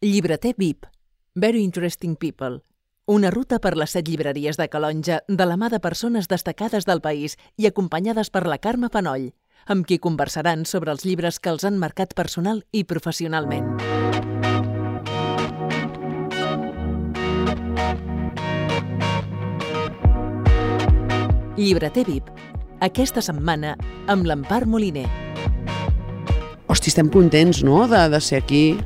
[0.00, 0.86] Llibreter VIP.
[1.34, 2.62] Very Interesting People.
[3.06, 7.00] Una ruta per les set llibreries de Calonja de la mà de persones destacades del
[7.02, 9.32] país i acompanyades per la Carme Panoll,
[9.66, 13.66] amb qui conversaran sobre els llibres que els han marcat personal i professionalment.
[21.56, 22.30] Llibreter VIP.
[22.86, 23.74] Aquesta setmana
[24.06, 25.08] amb l'Empar Moliner.
[26.68, 28.78] Hosti, estem contents, no?, de, de ser aquí.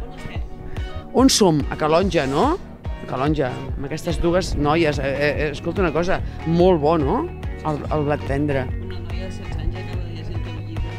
[1.15, 1.61] On som?
[1.71, 2.57] A Calonja, no?
[2.85, 4.99] A Calonja, amb aquestes dues noies.
[4.99, 7.27] Eh, eh, escolta una cosa, molt bo, no?,
[7.69, 8.65] el, el blat tendre.
[8.87, 10.95] Una noia de 16 anys ja.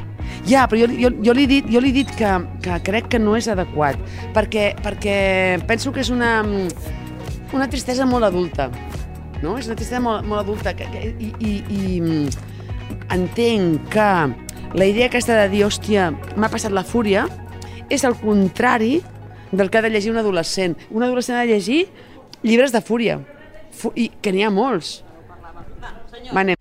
[0.45, 3.09] Ja, però jo, jo, jo li he dit, jo li he dit que, que crec
[3.09, 3.97] que no és adequat,
[4.35, 5.17] perquè, perquè
[5.69, 6.41] penso que és una,
[7.55, 8.67] una tristesa molt adulta,
[9.41, 9.55] no?
[9.57, 14.09] És una tristesa molt, molt adulta que, que, i, i, i mm, entenc que
[14.77, 17.25] la idea aquesta de dir, hòstia, m'ha passat la fúria,
[17.89, 18.99] és el contrari
[19.53, 20.75] del que ha de llegir un adolescent.
[20.89, 21.85] Un adolescent ha de llegir
[22.43, 23.21] llibres de fúria,
[23.73, 24.99] Fu i que n'hi ha molts.
[25.81, 26.57] Va, anem.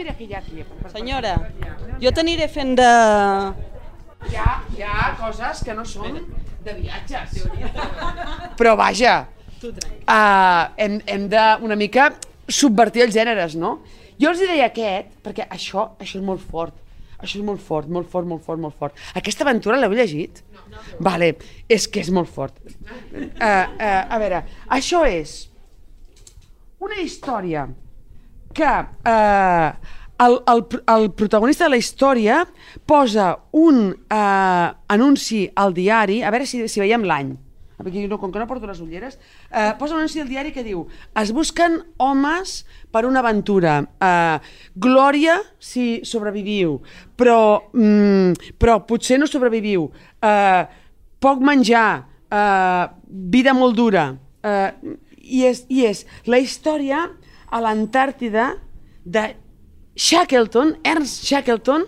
[0.93, 1.35] Senyora,
[2.01, 2.89] jo t'aniré fent de...
[4.31, 6.21] Hi ha, hi ha coses que no són
[6.65, 7.43] de viatges.
[8.59, 9.17] Però vaja,
[9.65, 12.13] uh, hem, hem de una mica
[12.49, 13.81] subvertir els gèneres, no?
[14.21, 16.77] Jo els deia aquest, perquè això, això és molt fort.
[17.23, 18.99] Això és molt fort, molt fort, molt fort, molt fort.
[19.19, 20.43] Aquesta aventura l'heu llegit?
[21.03, 21.35] Vale,
[21.69, 22.59] és que és molt fort.
[22.63, 24.43] Uh, uh, a veure,
[24.73, 25.37] això és
[26.83, 27.69] una història
[28.53, 28.73] que
[29.09, 29.73] eh,
[30.25, 32.43] el, el, el protagonista de la història
[32.87, 37.33] posa un eh, anunci al diari, a veure si, si veiem l'any,
[37.79, 39.19] perquè no, com que no porto les ulleres,
[39.51, 40.85] eh, posa un anunci al diari que diu
[41.19, 44.39] es busquen homes per una aventura, eh,
[44.75, 46.81] glòria si sobreviviu,
[47.17, 49.91] però, mm, però potser no sobreviviu,
[50.23, 50.67] eh,
[51.19, 54.73] poc menjar, eh, vida molt dura, eh,
[55.23, 57.07] i, és, i és la història
[57.53, 58.57] a l'Antàrtida
[59.05, 59.37] de
[59.95, 61.85] Shackleton, Ernst Shackleton,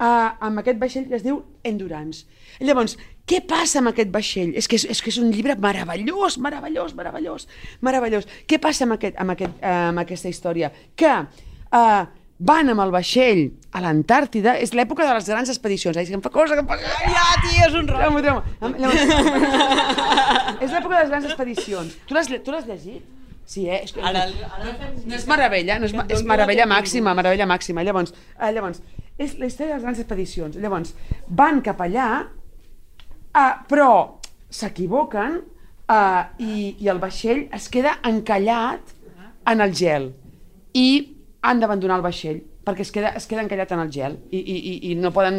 [0.00, 2.24] eh, amb aquest vaixell que es diu Endurance.
[2.60, 4.52] Llavors, què passa amb aquest vaixell?
[4.58, 7.46] És que és, és, que és un llibre meravellós, meravellós, meravellós,
[7.80, 8.28] meravellós.
[8.50, 10.68] Què passa amb, aquest, amb, aquest, eh, amb aquesta història?
[10.96, 12.02] Que eh,
[12.44, 15.96] van amb el vaixell a l'Antàrtida, és l'època de les grans expedicions.
[15.96, 16.76] És que em fa cosa, que em fa...
[17.14, 18.20] Ja, tio, és un rotllo.
[18.20, 18.42] Treu-m'ho.
[18.76, 19.02] Llavors,
[20.60, 21.98] és l'època de les grans expedicions.
[22.08, 23.04] Tu l'has llegit?
[23.44, 23.82] Sí, eh?
[23.84, 24.70] És, que, Ara, ara
[25.04, 27.84] no és meravella, no és, és meravella màxima, meravella màxima.
[27.84, 28.80] Llavors, eh, llavors,
[29.20, 30.56] és la història de les grans expedicions.
[30.56, 30.94] Llavors,
[31.28, 32.08] van cap allà,
[33.34, 33.90] eh, però
[34.50, 38.94] s'equivoquen eh, i, i el vaixell es queda encallat
[39.50, 40.10] en el gel
[40.74, 40.88] i
[41.44, 44.56] han d'abandonar el vaixell perquè es queda, es queda encallat en el gel i, i,
[44.56, 45.38] i, i no poden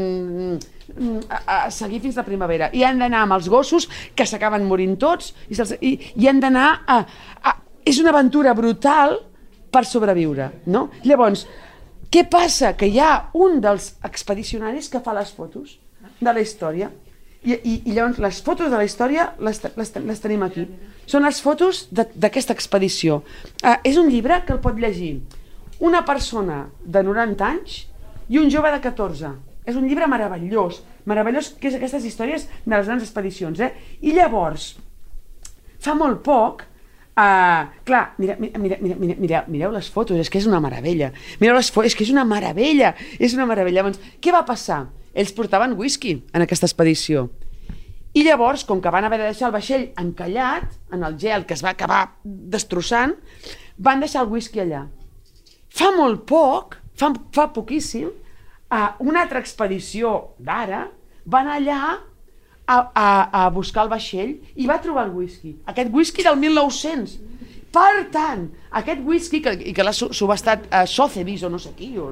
[0.55, 2.69] mm, a, a seguir fins la primavera.
[2.73, 6.67] I han d'anar amb els gossos, que s'acaben morint tots, i, i, i han d'anar
[6.85, 6.99] a,
[7.41, 7.55] a...
[7.85, 9.17] És una aventura brutal
[9.73, 10.87] per sobreviure, no?
[11.05, 11.45] Llavors,
[12.13, 12.75] què passa?
[12.77, 15.75] Que hi ha un dels expedicionaris que fa les fotos
[16.21, 16.91] de la història.
[17.45, 20.65] I, i, i llavors les fotos de la història les, les, les tenim aquí.
[21.05, 23.21] Són les fotos d'aquesta expedició.
[23.61, 25.19] Uh, és un llibre que el pot llegir
[25.79, 27.83] una persona de 90 anys
[28.31, 29.35] i un jove de 14.
[29.65, 33.61] És un llibre meravellós, meravellós que és aquestes històries de les grans expedicions.
[33.61, 33.71] Eh?
[34.01, 34.71] I llavors,
[35.81, 36.65] fa molt poc,
[37.13, 41.11] uh, clar, mira, mira, mira, mira, mira, mireu les fotos, és que és una meravella.
[41.41, 43.83] Mireu les fotos, és que és una meravella, és una meravella.
[43.83, 44.85] Llavors, què va passar?
[45.15, 47.29] Ells portaven whisky en aquesta expedició.
[48.15, 51.55] I llavors, com que van haver de deixar el vaixell encallat en el gel que
[51.55, 53.15] es va acabar destrossant,
[53.77, 54.85] van deixar el whisky allà.
[55.75, 58.11] Fa molt poc, fa, fa poquíssim,
[58.71, 60.85] a una altra expedició d'ara
[61.25, 61.79] van allà
[62.65, 63.07] a, a,
[63.45, 65.55] a buscar el vaixell i va trobar el whisky.
[65.69, 67.19] Aquest whisky del 1900.
[67.75, 68.45] Per tant,
[68.79, 72.07] aquest whisky, que, que l'ha su- subestat a Sotheby's o no sé qui, o,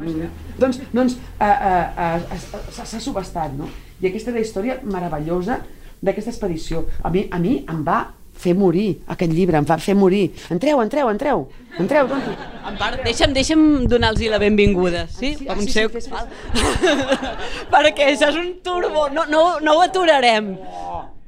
[0.60, 3.70] doncs, doncs uh, uh, uh, s'ha subestat, no?
[4.02, 5.62] I aquesta és la història meravellosa
[6.04, 6.84] d'aquesta expedició.
[7.00, 8.02] A mi, a mi em va
[8.44, 10.26] fer morir aquest llibre, em va fer morir.
[10.54, 11.46] Entreu, entreu, entreu,
[11.80, 12.36] entreu, tonto.
[12.70, 15.34] En part, deixa'm, deixa'm donar-los la benvinguda, sí?
[15.40, 16.94] Sí, Com ah, sí, sí, fes, fes.
[17.74, 20.54] Perquè això és un turbo, no, no, no ho aturarem.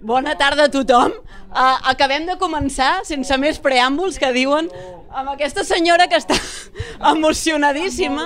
[0.06, 1.16] Bona tarda a tothom.
[1.56, 4.68] Uh, acabem de començar, sense més preàmbuls que diuen,
[5.16, 6.36] amb aquesta senyora que està
[7.14, 8.26] emocionadíssima,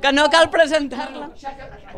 [0.00, 1.32] que no cal presentar-la.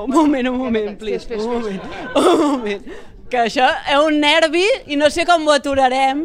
[0.01, 1.83] Un moment, un moment, please, un moment,
[2.17, 2.89] un moment.
[3.31, 6.25] Que això és un nervi i no sé com ho aturarem.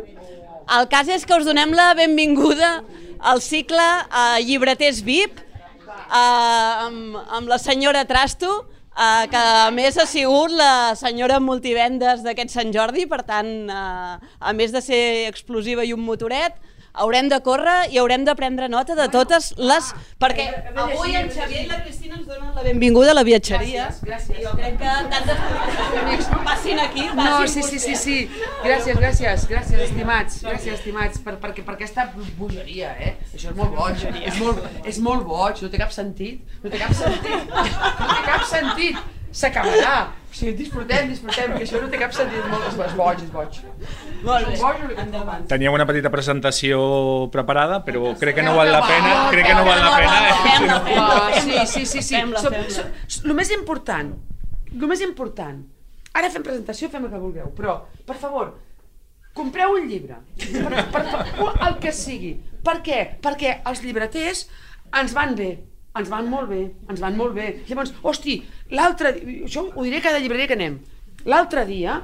[0.74, 2.80] El cas és que us donem la benvinguda
[3.22, 8.64] al cicle uh, Llibreters VIP, uh, amb, amb la senyora Trasto,
[8.96, 14.14] Uh, que a més ha sigut la senyora multivendes d'aquest Sant Jordi, per tant, uh,
[14.40, 16.56] a més de ser explosiva i un motoret,
[17.02, 19.92] haurem de córrer i haurem de prendre nota de totes les...
[20.22, 23.90] Perquè avui en Xavier i la Cristina ens donen la benvinguda a la viatgeria.
[23.90, 24.42] Gràcies, gràcies.
[24.44, 25.44] Jo crec que tantes
[26.02, 28.18] amics passin aquí, passin No, sí, sí, sí, sí.
[28.64, 30.42] Gràcies, gràcies, gràcies, estimats.
[30.46, 32.08] Gràcies, estimats, per, per, per aquesta
[32.40, 33.16] bogeria, eh?
[33.32, 34.06] Això és molt boig.
[34.26, 36.44] És molt, és molt boig, no té cap sentit.
[36.64, 37.50] No té cap sentit.
[37.52, 39.04] No té cap sentit.
[39.36, 39.98] S'acabarà.
[40.36, 42.44] Sigui, disfrutem, disfrutem, que això no té cap sentit.
[42.52, 43.60] Molt, és boig, és boig.
[44.26, 45.46] Molt bé, Boig, endavant.
[45.48, 46.80] Teníem una petita presentació
[47.32, 50.18] preparada, però crec que no val la pena, crec que no val la pena.
[50.44, 52.16] Fem-la, Ah, sí, sí, sí, sí.
[52.16, 52.70] Som- fem-la.
[53.08, 54.12] som- El més important,
[54.74, 55.64] el més important,
[56.14, 58.58] ara fem presentació, fem el que vulgueu, però, per favor,
[59.34, 61.06] compreu un llibre, per, per,
[61.40, 62.34] per, el que sigui.
[62.66, 63.00] Per què?
[63.22, 64.50] Perquè els llibreters
[65.00, 65.50] ens van bé,
[65.96, 67.52] ens van molt bé, ens van molt bé.
[67.70, 68.40] Llavors, hosti,
[68.76, 69.16] l'altre
[69.46, 70.80] això ho diré cada llibreria que anem,
[71.26, 72.00] l'altre dia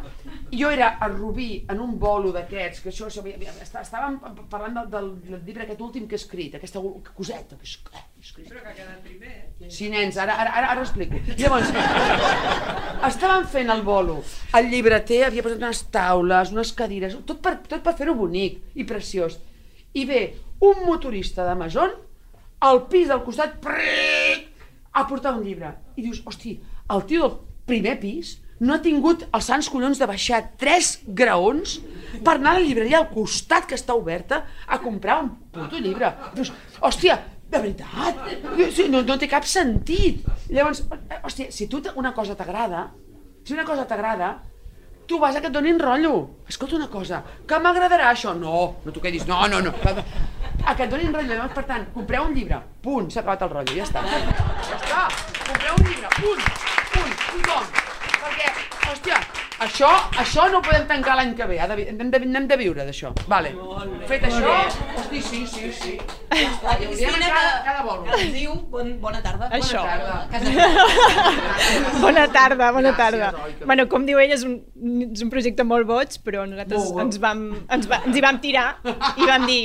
[0.52, 4.18] jo era a Rubí en un bolo d'aquests, que això, això estàvem
[4.52, 6.82] parlant del, del, del llibre aquest últim que he escrit, aquesta
[7.16, 7.72] coseta que he
[8.20, 8.50] escrit.
[8.50, 9.36] Però que ha quedat primer.
[9.72, 11.22] Sí, nens, ara, ara, ara, ara explico.
[11.40, 11.72] Llavors,
[13.12, 14.20] estàvem fent el bolo.
[14.58, 18.88] El llibreter havia posat unes taules, unes cadires, tot per, tot per fer-ho bonic i
[18.88, 19.40] preciós.
[19.96, 20.24] I ve
[20.68, 21.96] un motorista d'Amazon
[22.62, 24.48] al pis del costat priic,
[24.94, 25.74] a portar un llibre.
[25.98, 26.58] I dius, hosti,
[26.92, 27.38] el tio del
[27.70, 31.80] primer pis no ha tingut els sants collons de baixar tres graons
[32.22, 36.12] per anar a la llibreria al costat que està oberta a comprar un puto llibre.
[36.36, 37.18] Dius, hòstia,
[37.52, 38.22] de veritat,
[38.92, 40.22] no, no té cap sentit.
[40.52, 40.86] Llavors,
[41.24, 42.90] hòstia, si tu una cosa t'agrada,
[43.44, 44.36] si una cosa t'agrada,
[45.08, 46.44] tu vas a que et donin rotllo.
[46.48, 48.36] Escolta una cosa, que m'agradarà això?
[48.38, 49.74] No, no t'ho quedis, no, no, no.
[50.66, 51.34] A que et donin rotllo.
[51.36, 54.04] Llavors, per tant, compreu un llibre, punt, s'ha acabat el rotllo, ja està.
[54.08, 55.04] Ja està,
[55.48, 56.50] compreu un llibre, punt,
[56.94, 57.70] punt, tothom.
[58.22, 58.52] Perquè,
[58.92, 59.18] hòstia,
[59.66, 59.90] això,
[60.22, 62.86] això no ho podem tancar l'any que ve, ha de, hem, de, hem de viure
[62.88, 63.12] d'això.
[63.32, 63.52] Vale.
[64.10, 64.54] Fet això,
[64.98, 65.96] hosti, sí, sí, sí.
[66.32, 68.06] Ja està, i ho diem a cada, cada bolo.
[68.08, 69.50] que ens diu bon, bona tarda.
[69.58, 69.82] Això.
[69.84, 71.12] Bona tarda.
[72.02, 73.32] Bona tarda, bona Gràcies, tarda.
[73.46, 74.56] oi, que Bueno, com diu ell, és un,
[75.12, 78.40] és un projecte molt boig, però nosaltres Molt ens, vam, ens, va, ens hi vam
[78.42, 79.62] tirar i vam dir,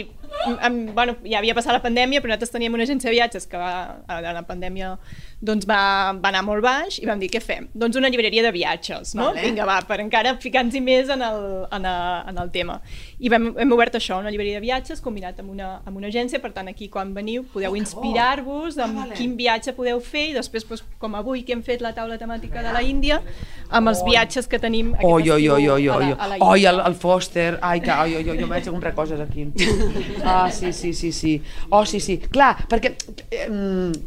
[0.67, 3.59] em, bueno, ja havia passat la pandèmia, però nosaltres teníem una agència de viatges que
[3.61, 3.73] va,
[4.09, 4.95] a la pandèmia
[5.41, 7.67] doncs va, va anar molt baix i vam dir, què fem?
[7.75, 9.31] Doncs una llibreria de viatges, no?
[9.33, 9.43] Vale.
[9.45, 11.43] Vinga, va, per encara ficar-nos més en el,
[11.77, 12.79] en, a, en el tema.
[13.21, 16.41] I vam, hem obert això, una llibreria de viatges combinat amb una, amb una agència,
[16.41, 19.15] per tant, aquí quan veniu podeu Oh, inspirar-vos amb Ah, vale.
[19.19, 22.63] quin viatge podeu fer i després, doncs, com avui que hem fet la taula temàtica
[22.65, 23.21] de la Índia,
[23.69, 26.09] amb els viatges que tenim aquest Oi, oi, oi, oi, oi, oi,
[26.39, 26.71] Índia.
[26.71, 29.49] el, el Foster, ai, que, oi, oi, oi, jo vaig a comprar coses aquí.
[30.25, 31.43] Ah, sí, sí, sí, sí.
[31.71, 32.19] Oh, sí, sí.
[32.19, 32.95] Clar, perquè,
[33.31, 33.49] eh,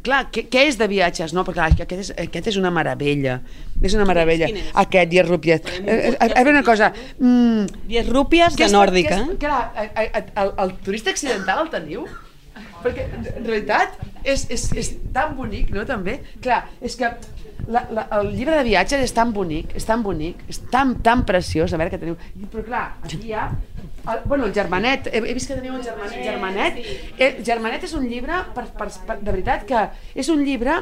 [0.04, 1.44] clar, què, què és de viatges, no?
[1.48, 3.40] Perquè clar, aquest, és, aquest és una meravella.
[3.82, 4.48] És una meravella.
[4.48, 4.72] Quin és?
[4.74, 5.62] Aquest Dies Rupies.
[5.66, 6.92] Eh, eh, a veure una cosa.
[7.20, 9.20] Mm, 10 rúpies de nòrdica.
[9.22, 12.06] és- Clar, a- el, el turista accidental el teniu?
[12.84, 16.22] Perquè, en realitat, és, és, és tan bonic, no, també?
[16.42, 17.10] Clar, és que
[17.68, 21.26] la, la, el llibre de viatges és tan bonic, és tan bonic, és tan, tan
[21.28, 22.16] preciós, a veure què teniu.
[22.52, 23.50] Però clar, aquí hi ha...
[24.10, 26.20] El, bueno, el Germanet, he, he vist que teniu el Germanet.
[26.26, 26.82] Germanet,
[27.18, 29.86] eh, Germanet és un llibre, per, per, per, de veritat, que
[30.18, 30.80] és un llibre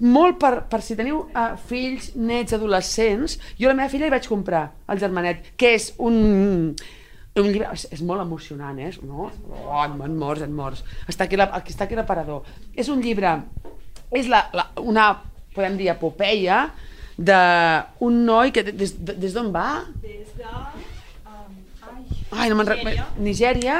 [0.00, 3.38] molt per, per si teniu uh, fills, nets, adolescents.
[3.60, 6.16] Jo la meva filla li vaig comprar el Germanet, que és un,
[7.38, 8.90] un llibre, és, és molt emocionant, eh?
[9.06, 9.28] No?
[9.50, 10.82] Oh, en morts, en morts.
[11.10, 12.48] Està aquí, la, aquí està aquí l'aparador.
[12.74, 13.36] És un llibre,
[14.14, 15.12] és la, la, una,
[15.54, 16.66] podem dir, epopeia
[17.14, 19.84] d'un noi que des, des d'on va?
[20.02, 20.50] Des de...
[22.34, 23.06] Ai, no me'n Nigèria.
[23.18, 23.76] Nigèria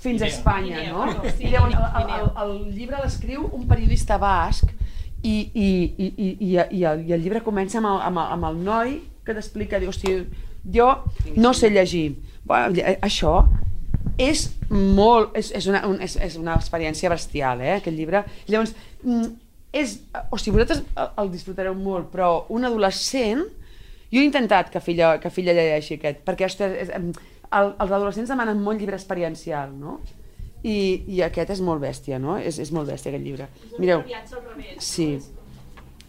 [0.00, 1.06] fins a Espanya, Guinea, no?
[1.06, 4.70] perdó, sí, I llavors el, el, el, llibre l'escriu un periodista basc
[5.22, 8.30] i, i, i, i, i, i, el, i el llibre comença amb el, amb el,
[8.38, 8.94] amb el noi
[9.26, 10.14] que t'explica, diu, hosti,
[10.72, 10.86] jo
[11.36, 12.14] no sé llegir.
[12.48, 13.34] Bueno, lle- això
[14.20, 18.24] és molt, és, és, una, un, és, és una experiència bestial, eh, aquest llibre.
[18.48, 18.72] Llavors,
[19.04, 19.28] mm,
[19.76, 19.98] és,
[20.32, 23.44] o sigui, vosaltres el, el disfrutareu molt, però un adolescent,
[24.10, 26.90] jo he intentat que filla, que filla llegeixi aquest, perquè ostres, és,
[27.52, 29.98] el, els adolescents demanen molt llibre experiencial, no?
[30.62, 32.36] I, i aquest és molt bèstia, no?
[32.38, 33.46] És, és molt bèstia aquest llibre.
[33.80, 34.02] Mireu,
[34.84, 35.08] sí.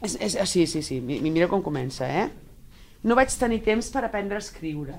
[0.01, 2.27] És, és, sí, sí, sí, mi- mireu com comença, eh?
[3.03, 4.98] No vaig tenir temps per aprendre a escriure.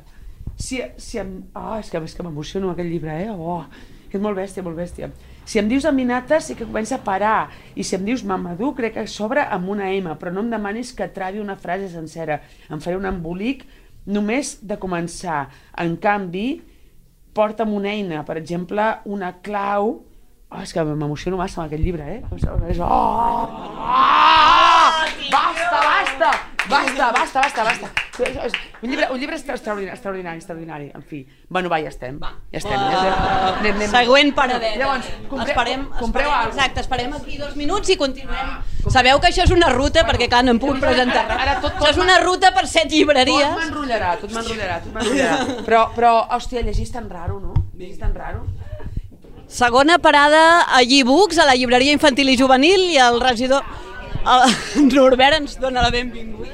[0.56, 1.42] Si, si em...
[1.54, 3.30] Oh, és que, és que m'emociono amb aquest llibre, eh?
[3.34, 3.64] Oh,
[4.12, 5.11] és molt bèstia, molt bèstia.
[5.44, 7.50] Si em dius Aminata, sí que comença a parar.
[7.75, 10.92] I si em dius Mamadou, crec que s'obre amb una M, però no em demanis
[10.94, 12.40] que travi una frase sencera.
[12.70, 13.64] Em faré un embolic
[14.06, 15.47] només de començar.
[15.78, 16.47] En canvi,
[17.37, 20.00] porta'm una eina, per exemple, una clau...
[20.52, 22.21] Oh, és que m'emociono massa amb aquest llibre, eh?
[22.68, 22.90] És, oh!
[22.92, 24.09] oh!
[25.32, 26.51] Basta, basta!
[26.69, 27.90] Basta, basta, basta, basta.
[28.83, 30.90] Un llibre, un llibre extraordinari, extraordinari, extraordinari.
[30.95, 31.26] En fi.
[31.49, 32.19] Bueno, va, ja estem.
[32.21, 32.78] Ja estem.
[32.78, 33.59] Ja estem.
[33.59, 33.90] Anem, anem.
[33.90, 34.78] Següent paradeta.
[34.78, 38.52] Llavors, compre- esperem, compreu esperem, alguna exacte, esperem aquí dos minuts i continuem.
[38.88, 41.25] Sabeu que això és una ruta, perquè clar, no em puc presentar.
[41.31, 43.49] ara tot- tot Això és una ruta per set Tot llibreries.
[43.57, 45.62] m'enrotllarà, tot m'enrotllarà, tot m'enrotllarà.
[45.66, 47.54] Però, però, hòstia, llegir és tan raro, no?
[47.76, 48.45] Llegir és tan raro.
[49.49, 53.62] Segona parada a Llibooks, a la llibreria infantil i juvenil, i el regidor
[54.23, 56.52] el Norbert ens dona la benvinguda.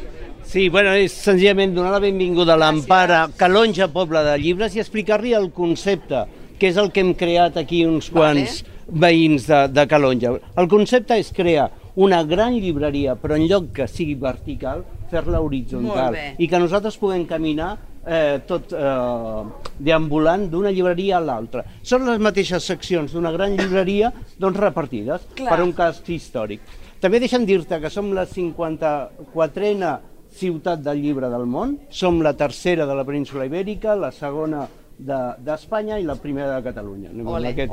[0.48, 5.34] Sí, bueno, és senzillament donar la benvinguda a l'Empara Calonja, poble de llibres, i explicar-li
[5.36, 6.22] el concepte,
[6.56, 10.32] que és el que hem creat aquí uns quants veïns de, de Calonja.
[10.56, 11.68] El concepte és crear
[12.00, 16.16] una gran llibreria, però en lloc que sigui vertical, fer-la horitzontal.
[16.38, 17.74] I que nosaltres puguem caminar
[18.08, 21.64] eh, tot eh, deambulant d'una llibreria a l'altra.
[21.82, 25.50] Són les mateixes seccions d'una gran llibreria doncs repartides Clar.
[25.52, 26.62] per un cas històric.
[27.00, 29.98] També deixa'm dir-te que som la 54a
[30.38, 34.66] ciutat del llibre del món, som la tercera de la península Ibèrica, la segona
[34.98, 37.10] de- d'Espanya de, i la primera de Catalunya.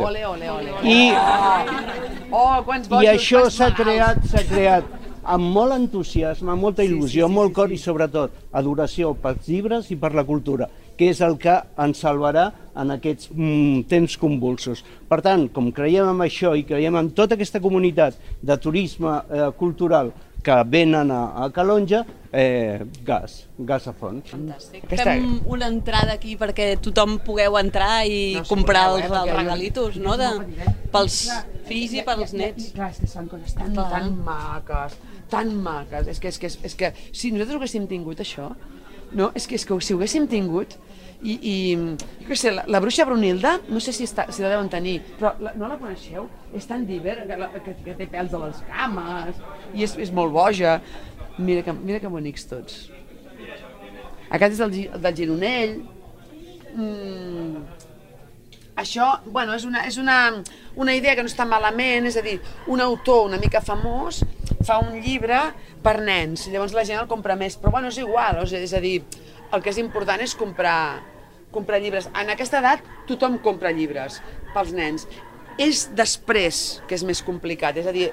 [0.05, 0.89] Ole, ole, ole, ole.
[0.89, 1.11] I,
[2.31, 4.83] Oh, quants I això s'ha creat, s'ha creat
[5.23, 9.95] amb molt entusiasme, amb molta il·lusió, amb molt cor i sobretot adoració pels llibres i
[9.95, 10.67] per la cultura,
[10.97, 14.83] que és el que ens salvarà en aquests mm, temps convulsos.
[15.09, 19.49] Per tant, com creiem en això i creiem en tota aquesta comunitat de turisme eh,
[19.59, 20.11] cultural
[20.45, 24.29] que venen a, a Calonja, eh, gas, gas a fons.
[24.35, 29.33] Aquesta- Fem una entrada aquí perquè tothom pugueu entrar i No, comprar els, eh, els
[29.39, 30.13] regalitos, no?
[30.21, 30.29] De,
[30.93, 31.17] pels
[31.65, 32.69] fills i pels nets.
[32.75, 34.99] Clar, és que són coses tan, tan maques,
[35.33, 36.11] tan maques.
[36.13, 38.51] És que, és, que, és que si nosaltres ho haguéssim tingut, això,
[39.11, 39.31] no?
[39.35, 40.77] és, que, és que si ho haguéssim tingut,
[41.25, 44.51] i, i jo què sé, la, la bruixa Brunilda, no sé si, està, si la
[44.51, 46.27] deuen tenir, però la, no la coneixeu?
[46.55, 49.39] És tan diver, que, que, que té pèls a les cames,
[49.73, 50.79] i és, és molt boja.
[51.37, 52.85] Mira que, mira que bonics tots.
[54.29, 55.75] Aquest és el del Gironell.
[56.75, 57.63] Mm,
[58.83, 60.19] això, bueno, és una, és una,
[60.75, 62.37] una idea que no està malament, és a dir,
[62.71, 64.21] un autor una mica famós
[64.65, 65.39] fa un llibre
[65.85, 68.73] per nens, llavors la gent el compra més, però bueno, és igual, o sigui, és
[68.73, 68.97] a dir,
[69.53, 71.03] el que és important és comprar,
[71.53, 72.09] comprar llibres.
[72.17, 74.21] En aquesta edat tothom compra llibres
[74.55, 75.07] pels nens.
[75.61, 78.09] És després que és més complicat, és a dir,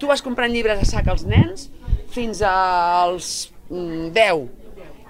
[0.00, 1.66] tu vas comprant llibres a sac als nens
[2.14, 4.46] fins als mm, 10,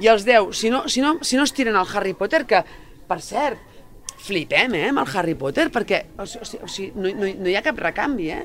[0.02, 2.62] i els 10, si no, si, no, si no es tiren al Harry Potter, que,
[3.06, 3.62] per cert,
[4.18, 7.56] flipem, eh, amb el Harry Potter, perquè o sigui, o sigui, no, no, no hi
[7.58, 8.44] ha cap recanvi, eh?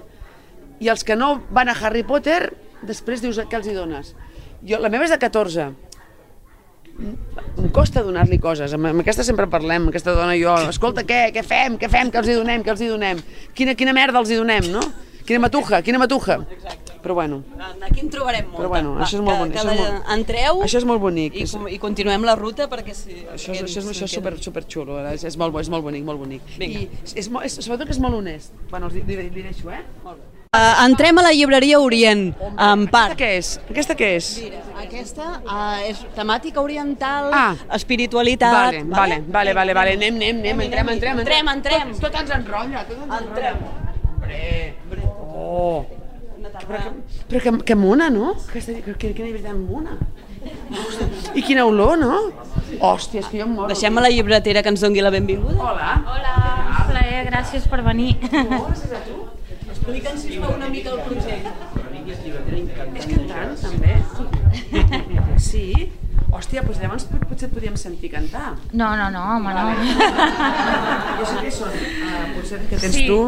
[0.80, 2.54] I els que no van a Harry Potter,
[2.84, 4.14] després dius què els hi dones.
[4.64, 5.70] Jo, la meva és de 14.
[6.94, 11.02] Em costa donar-li coses, amb, amb aquesta sempre parlem, amb aquesta dona i jo, escolta,
[11.08, 13.22] què, què fem, què fem, què els hi donem, què els hi donem,
[13.58, 14.84] quina, quina merda els hi donem, no?
[15.24, 16.36] Quina matuja, quina matuja.
[17.04, 17.42] Però bueno,
[17.82, 18.60] Aquí en trobarem molta.
[18.60, 21.36] Però bueno, això és molt bonic, això és molt- entreu això és molt bonic.
[21.36, 23.24] i, com- i continuem la ruta perquè si...
[23.32, 25.16] Això, és, això, és, això és super, super xulo, eh?
[25.16, 26.46] és, és, molt, és molt bonic, molt bonic.
[26.60, 26.86] Vinga.
[26.86, 28.54] I és, és, és, sobretot que és molt honest.
[28.70, 29.82] Bueno, els, li, li deixo, eh?
[30.04, 30.43] Molt bé.
[30.54, 33.16] Uh, entrem a la llibreria Orient, en Aquesta part.
[33.18, 33.48] què és?
[33.72, 34.28] Aquesta què és?
[34.44, 37.56] Mira, aquesta uh, és temàtica oriental, Ah.
[37.74, 38.54] espiritualitat...
[38.54, 41.96] Vale, vale, vale, vale, vale, anem, anem, anem, entrem, entrem, Entrem, entrem.
[41.98, 43.66] Tot, tot ens enrotlla, tot ens Entrem.
[44.14, 45.02] Hombre,
[45.34, 45.86] oh.
[46.54, 46.92] Però que,
[47.32, 48.36] però que, que mona, no?
[48.46, 49.98] Aquesta, que, que, quina veritat mona.
[51.34, 52.20] I quina olor, no?
[52.78, 53.72] Hòstia, és que jo em moro.
[53.74, 55.58] Deixem a la llibretera que ens doni la benvinguda.
[55.58, 55.96] Hola.
[56.14, 56.34] Hola,
[56.92, 58.20] plaer, gràcies per venir.
[58.22, 59.24] Gràcies a tu.
[59.84, 61.52] Explica'ns, sisplau, una mica el projecte.
[62.96, 63.98] És cantant, també?
[65.44, 65.66] Sí?
[66.34, 68.54] Hòstia, doncs llavors pot- potser et podíem sentir cantar.
[68.72, 69.66] No, no, no, home, no.
[71.20, 71.76] Jo sé què són.
[71.76, 73.04] Uh, potser que tens Sí.
[73.10, 73.20] tu,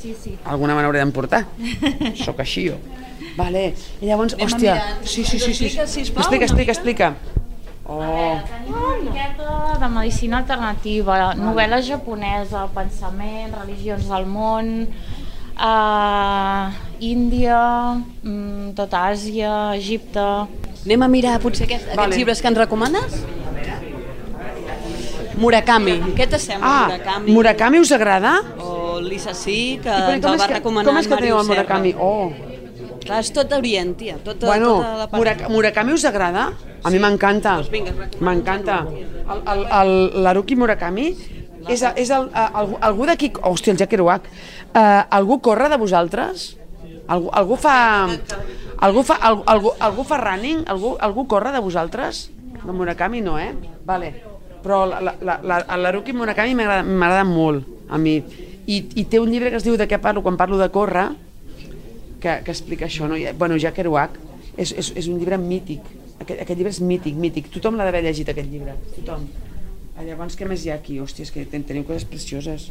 [0.00, 0.32] Sí, sí.
[0.48, 1.44] alguna me n'hauré d'emportar.
[2.24, 2.80] Sóc així, jo.
[3.36, 3.68] Vale,
[4.00, 4.74] i llavors, Anem a hòstia...
[5.04, 5.52] Sí, sí, sí.
[5.54, 5.68] sí.
[5.68, 7.12] Explica, sisplau, Explica, explica, explica.
[7.84, 14.72] Oh, Tenim una miqueta de medicina alternativa, novel·la japonesa, pensament, religions del món,
[15.56, 17.60] uh, Índia,
[18.22, 20.26] mm, tota Àsia, Egipte...
[20.82, 22.16] Anem a mirar potser aquest, aquests Vale.
[22.18, 23.20] llibres que ens recomanes?
[25.38, 25.94] Murakami.
[26.16, 27.34] Què t'assembla, ah, Murakami?
[27.36, 28.32] Murakami us agrada?
[28.58, 31.94] O Lisa Sí, que I ens el va recomanar com és que teniu el Murakami?
[31.94, 32.08] Serra.
[32.08, 32.52] Oh,
[33.02, 34.16] Clar, és tot orient, tia.
[34.22, 35.18] Tota, bueno, tota la part...
[35.18, 36.50] Murak Murakami us agrada?
[36.82, 37.56] A mi m'encanta.
[37.62, 38.82] Doncs M'encanta.
[38.86, 39.92] El, el, el,
[40.22, 41.08] l'Haruki Murakami
[41.68, 43.32] és, és el, el, algú d'aquí...
[43.42, 44.26] Hòstia, el Jack Kerouac.
[44.72, 46.56] Uh, algú corre de vosaltres?
[47.06, 47.76] Algú, algú fa...
[48.82, 50.64] Algú fa, algú, algú, algú fa running?
[50.66, 52.30] Algú, algú corre de vosaltres?
[52.64, 53.52] De Murakami no, eh?
[53.86, 54.12] Vale.
[54.62, 58.16] Però la- la- la- la- l'Haruki Murakami m'agrada molt, a mi.
[58.66, 61.08] I, I té un llibre que es diu De què parlo quan parlo de córrer,
[62.22, 63.16] que, que explica això, no?
[63.18, 64.18] I, bueno, Jack Kerouac,
[64.52, 65.80] És, és, és un llibre mític.
[66.20, 67.46] Aquest, aquest llibre és mític, mític.
[67.54, 68.74] Tothom l'ha d'haver llegit, aquest llibre.
[68.98, 69.22] Tothom.
[69.96, 70.98] Ah, Llavors, què més hi ha aquí?
[71.02, 72.70] Hòstia, és que ten- teniu coses precioses.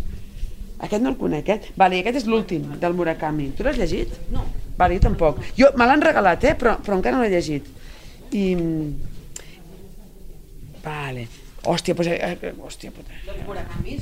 [0.82, 1.60] Aquest no el conec, eh?
[1.78, 3.52] Vale, aquest és l'últim, del Murakami.
[3.58, 4.10] Tu l'has llegit?
[4.34, 4.44] No.
[4.78, 5.38] Vale, jo tampoc.
[5.58, 6.56] Jo, me l'han regalat, eh?
[6.58, 7.68] Però, però encara no l'he llegit.
[8.34, 8.46] I...
[10.84, 11.28] Vale.
[11.64, 13.14] Hòstia, pues, eh, eh, hòstia puta.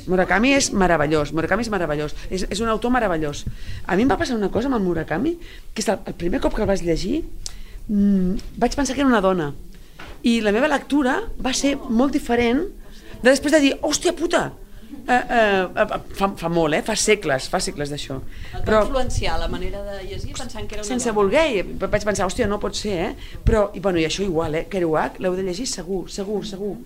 [0.08, 3.44] Murakami és meravellós, Murakami és meravellós, és, és un autor meravellós.
[3.84, 5.34] A mi em va passar una cosa amb el Murakami,
[5.74, 7.20] que és el, el primer cop que el vaig llegir,
[7.88, 9.50] mmm, vaig pensar que era una dona.
[10.24, 12.64] I la meva lectura va ser molt diferent
[13.22, 14.52] de després de dir, hòstia puta,
[15.08, 16.82] eh, eh, eh, fa, fa molt, eh?
[16.86, 18.18] fa segles, fa segles d'això.
[18.56, 21.16] Et va influenciar la manera de llegir pensant que era una sense dona.
[21.18, 23.38] voler, i vaig pensar, hòstia, no pot ser, eh?
[23.44, 24.66] Però, i, bueno, i això igual, eh?
[24.70, 26.76] Kerouac, l'heu de llegir segur, segur, segur.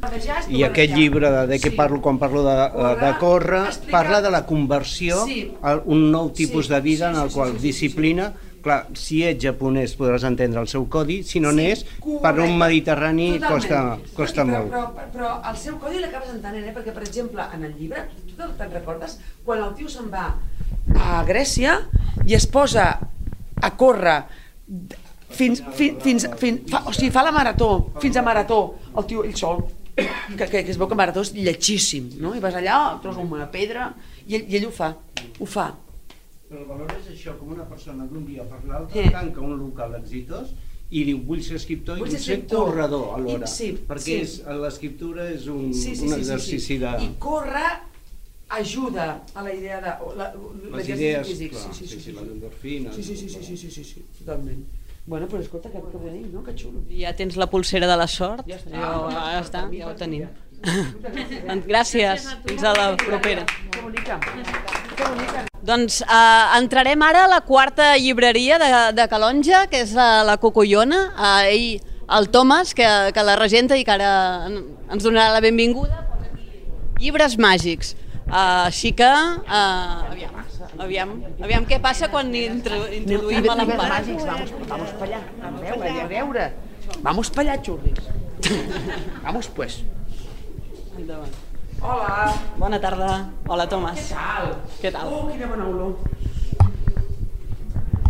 [0.49, 1.77] I aquest llibre de, de què Sí.
[1.77, 2.57] parlo quan parlo de,
[3.05, 5.53] de córrer, explica- parla de la conversió Sí.
[5.63, 7.67] a un nou tipus Sí, de vida sí, en el sí, qual sí, sí, sí,
[7.73, 8.33] disciplina,
[8.65, 11.85] clar, si ets japonès podràs entendre el seu codi, si no Sí, n'és,
[12.23, 13.53] per un mediterrani Totalment.
[13.53, 14.71] costa, costa però, molt.
[14.73, 16.75] Però, però, però el seu codi l'acabes entenent, eh?
[16.75, 19.19] perquè, per exemple, en el llibre, tu te'n te'n recordes?
[19.45, 20.31] Quan el tio se'n va
[21.01, 21.79] a Grècia
[22.27, 22.89] i es posa
[23.61, 24.19] a córrer
[25.35, 27.71] fins, fins, fins, fins fa, o sigui, fa la marató,
[28.03, 28.61] fins a marató,
[28.97, 30.07] el tio ell sol, que,
[30.47, 32.35] que, que es veu que marató és lletgíssim, no?
[32.35, 33.93] I vas allà, trobes una pedra,
[34.27, 34.93] i ell, i ell ho fa,
[35.39, 35.71] ho fa.
[36.55, 39.11] Però el valor és això, com una persona d'un dia per l'altre Sí.
[39.11, 40.53] tanca un local exitós
[40.95, 44.21] i diu vull ser escriptor Vull i vull ser ser corredor alhora, I- sí, perquè
[44.25, 44.43] sí.
[44.61, 46.79] l'escriptura és un, sí, sí, un sí, exercici sí, sí.
[46.79, 46.93] de...
[47.03, 47.73] I córrer
[48.51, 50.15] ajuda a la idea de...
[50.17, 50.33] La,
[50.77, 51.51] Les idees, físic.
[51.51, 52.95] clar, sí, sí, sí, sí, les endorfines...
[52.95, 54.65] Sí, sí, sí, sí, sí, sí, sí, sí, totalment.
[55.07, 56.41] Bueno, però escolta, que, que bonic, no?
[56.45, 56.81] Que xulo.
[56.89, 58.47] Ja tens la pulsera de la sort?
[58.49, 58.71] Ja està.
[58.73, 60.23] Jo, ja està, ja ho tenim.
[61.71, 63.45] Gràcies, fins a la propera.
[63.71, 64.19] Que bonica.
[64.97, 65.45] Que bonica.
[65.65, 70.37] Doncs eh, entrarem ara a la quarta llibreria de, de Calonja, que és la, la
[70.43, 71.03] Cocollona.
[71.17, 71.69] Eh, ell,
[72.19, 74.11] el Thomas, que, que la regenta i que ara
[74.51, 76.03] en- ens donarà la benvinguda.
[77.01, 77.95] Llibres màgics.
[78.25, 80.37] Uh, així que, uh, aviam,
[80.81, 81.11] aviam,
[81.45, 83.99] aviam què passa quan intro, introduïm a l'empara.
[83.99, 85.21] màgics, vamos, vamos pa allá.
[85.45, 86.47] A veure, a veure.
[87.05, 88.01] Vamos pa allá, xurris.
[89.27, 89.83] vamos, pues.
[90.95, 91.35] Endavant.
[91.83, 92.31] Hola.
[92.57, 93.27] Bona tarda.
[93.51, 93.99] Hola, Thomas.
[93.99, 94.47] Què tal?
[94.79, 95.11] Què tal?
[95.11, 95.99] Oh, quina bona olor.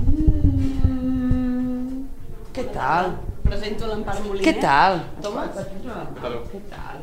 [0.04, 2.04] Mm,
[2.52, 3.16] què tal?
[3.46, 4.44] Presento l'Empar Moliner.
[4.44, 5.00] Què tal?
[5.24, 5.56] Thomas?
[6.52, 7.00] Què tal?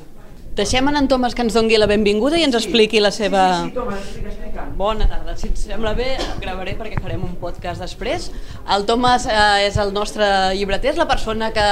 [0.62, 3.44] Deixem en en Thomas que ens dongui la benvinguda i ens expliqui la seva...
[3.64, 4.66] Sí, sí, toma, explica, explica.
[4.78, 5.34] Bona tarda.
[5.40, 6.12] Si et sembla bé,
[6.44, 8.28] gravaré perquè farem un podcast després.
[8.76, 11.66] El Thomas eh, és el nostre llibreter, és la persona que,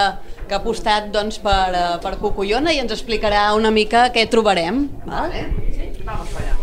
[0.48, 4.88] que ha apostat doncs, per, eh, per Cucullona i ens explicarà una mica què trobarem.
[5.06, 5.38] Val?
[5.38, 6.58] Vamos para allá.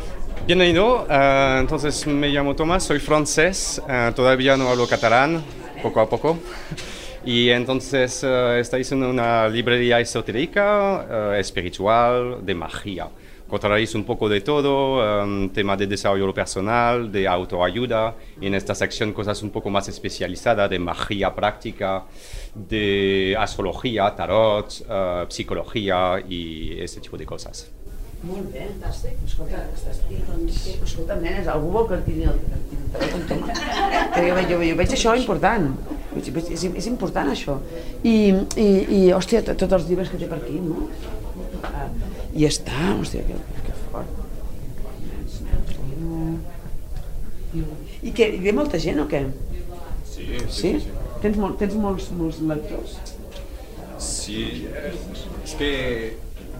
[0.50, 5.44] Bienvenido, eh, entonces me llamo Tomás, soy francés, eh, todavía no hablo catalán,
[5.80, 6.38] poco a poco.
[7.26, 13.08] Y entonces eh, estáis en una librería esotérica, eh, espiritual, de magia.
[13.46, 18.74] Encontraréis un poco de todo, eh, tema de desarrollo personal, de autoayuda, y en esta
[18.74, 22.04] sección cosas un poco más especializadas de magia práctica,
[22.54, 27.72] de astrología, tarot, eh, psicología y ese tipo de cosas.
[28.24, 29.18] Molt bé, fantàstic.
[29.26, 29.60] Escolta.
[30.30, 32.38] Doncs, escolta, nenes, algú vol que tiri el,
[32.96, 33.50] el telèfon?
[34.14, 35.68] Que jo, jo, jo veig això important.
[36.16, 37.58] És, és important, això.
[38.02, 38.16] I,
[38.56, 40.88] i, i hòstia, to- tots els llibres que té per aquí, no?
[41.66, 41.88] Ah,
[42.34, 44.22] I està, hòstia, que, que fort.
[48.06, 49.22] I què, hi ve molta gent o què?
[50.10, 50.72] Sí, Sí?
[51.22, 52.96] Tens, molt, tens molts, molts lectors?
[54.04, 54.66] Sí,
[55.44, 55.70] es que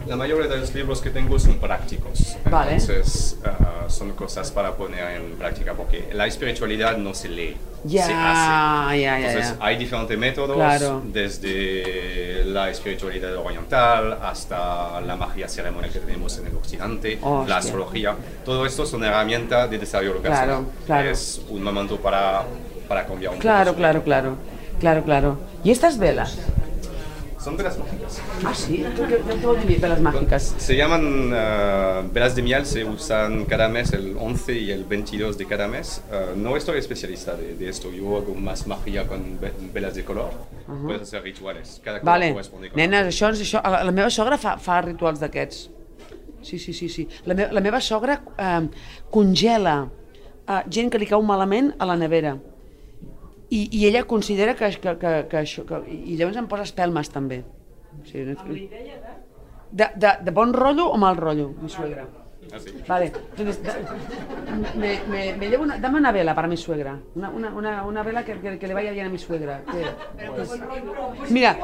[0.07, 2.35] la mayoría de los libros que tengo son prácticos.
[2.49, 2.73] Vale.
[2.73, 8.05] Entonces, ah, son cosas para poner en práctica, porque la espiritualidad no se lee, Ya,
[8.05, 9.01] se hace.
[9.01, 9.65] ya, ya, Entonces, ya.
[9.65, 11.01] hay diferentes métodos, Claro.
[11.05, 17.49] desde la espiritualidad oriental hasta la magia ceremonial que tenemos en el occidente, Hostia.
[17.49, 18.15] la astrología.
[18.45, 20.65] Todo esto son herramientas de desarrollo Claro, personal.
[20.85, 21.09] claro.
[21.09, 22.43] Es un momento para,
[22.87, 23.77] para cambiar un Claro, poco.
[23.77, 24.03] claro, vida.
[24.05, 24.37] claro.
[24.79, 25.37] Claro, claro.
[25.63, 26.37] ¿Y estas velas?
[27.39, 28.21] Son velas mágicas.
[28.43, 28.83] Ah, sí?
[28.95, 29.79] ¿Qué, qué, qué te voy a decir?
[29.79, 30.55] Velas mágicas.
[30.57, 35.37] Se llaman eh, velas de miel, se usan cada mes, el 11 y el 22
[35.37, 36.01] de cada mes.
[36.11, 40.03] Eh, no estoy especialista de, de esto, yo hago más magia con ve- velas de
[40.03, 40.31] color.
[40.83, 42.31] Puedes hacer rituales, cada color Vale.
[42.33, 43.61] corresponde con Nenes, això, això.
[43.63, 45.69] La la meva sogra fa, fa rituals d'aquests.
[46.41, 47.07] Sí, sí, sí, sí.
[47.25, 48.67] La, me la meva sogra eh,
[49.11, 49.87] congela
[50.47, 52.35] eh, gent que li cau malament a la nevera.
[53.49, 55.63] I, i ella considera que, que, que, que això...
[55.65, 57.43] Que, I llavors em posa espelmes, també.
[58.05, 59.17] Sí, amb l'idea de?
[59.71, 62.05] De, de, de bon rotllo o mal rotllo, mi suegra.
[62.53, 62.71] Ah, sí.
[62.87, 63.07] Vale.
[63.35, 63.75] Entonces, da-
[64.77, 66.97] me, me, me llevo una, dame una vela para mi suegra.
[67.15, 69.61] Una, una, una, una vela que, que, que le vaya bien a mi suegra.
[69.69, 69.83] Que,
[70.29, 70.51] pues,
[71.29, 71.57] mira,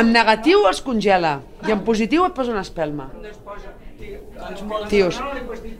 [0.00, 3.10] en negatiu es congela i en positiu et posa una espelma.
[4.88, 5.20] Tios,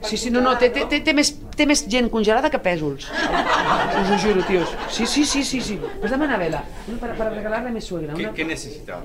[0.03, 3.09] sí, sí, no, no, té, té, té, més, té més gent congelada que pèsols.
[3.09, 4.71] Us ho juro, tios.
[4.89, 5.79] Sí, sí, sí, sí, sí.
[6.01, 8.13] Dame una vela, una para, para regalarle a mi suegra.
[8.13, 9.01] ¿Qué, Una, qué necesita?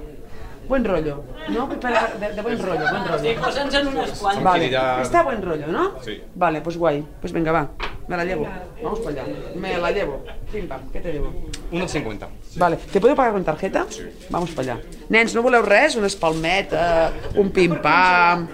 [0.69, 1.69] Buen rollo, ¿no?
[1.81, 3.41] Para- de, de buen rollo, buen rollo.
[3.41, 4.45] Posa'ns en unes quantes.
[4.45, 4.67] Vale,
[5.03, 5.93] está buen rollo, ¿no?
[6.03, 6.23] Sí.
[6.35, 7.05] Vale, pues guay.
[7.21, 7.69] Pues venga, va.
[8.07, 8.47] Me la llevo.
[8.83, 9.33] Vamos para allá.
[9.57, 10.25] Me la llevo.
[10.51, 11.31] Pim pam, ¿qué te llevo?
[11.73, 12.27] 1,50.
[12.57, 13.87] Vale, ¿te puedo pagar con tarjeta?
[14.31, 14.83] Vamos para allá.
[15.11, 15.95] Nens, no voleu res?
[15.97, 18.49] Una espalmeta, un pim-pam,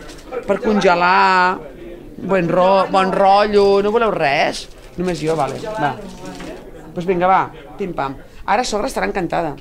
[0.47, 1.59] per congelar,
[2.19, 4.69] buen ro bon rotllo, no voleu res?
[4.97, 5.95] Només jo, vale, va.
[5.95, 8.17] Doncs pues vinga, va, pim-pam.
[8.47, 9.55] Ara sogra estarà encantada.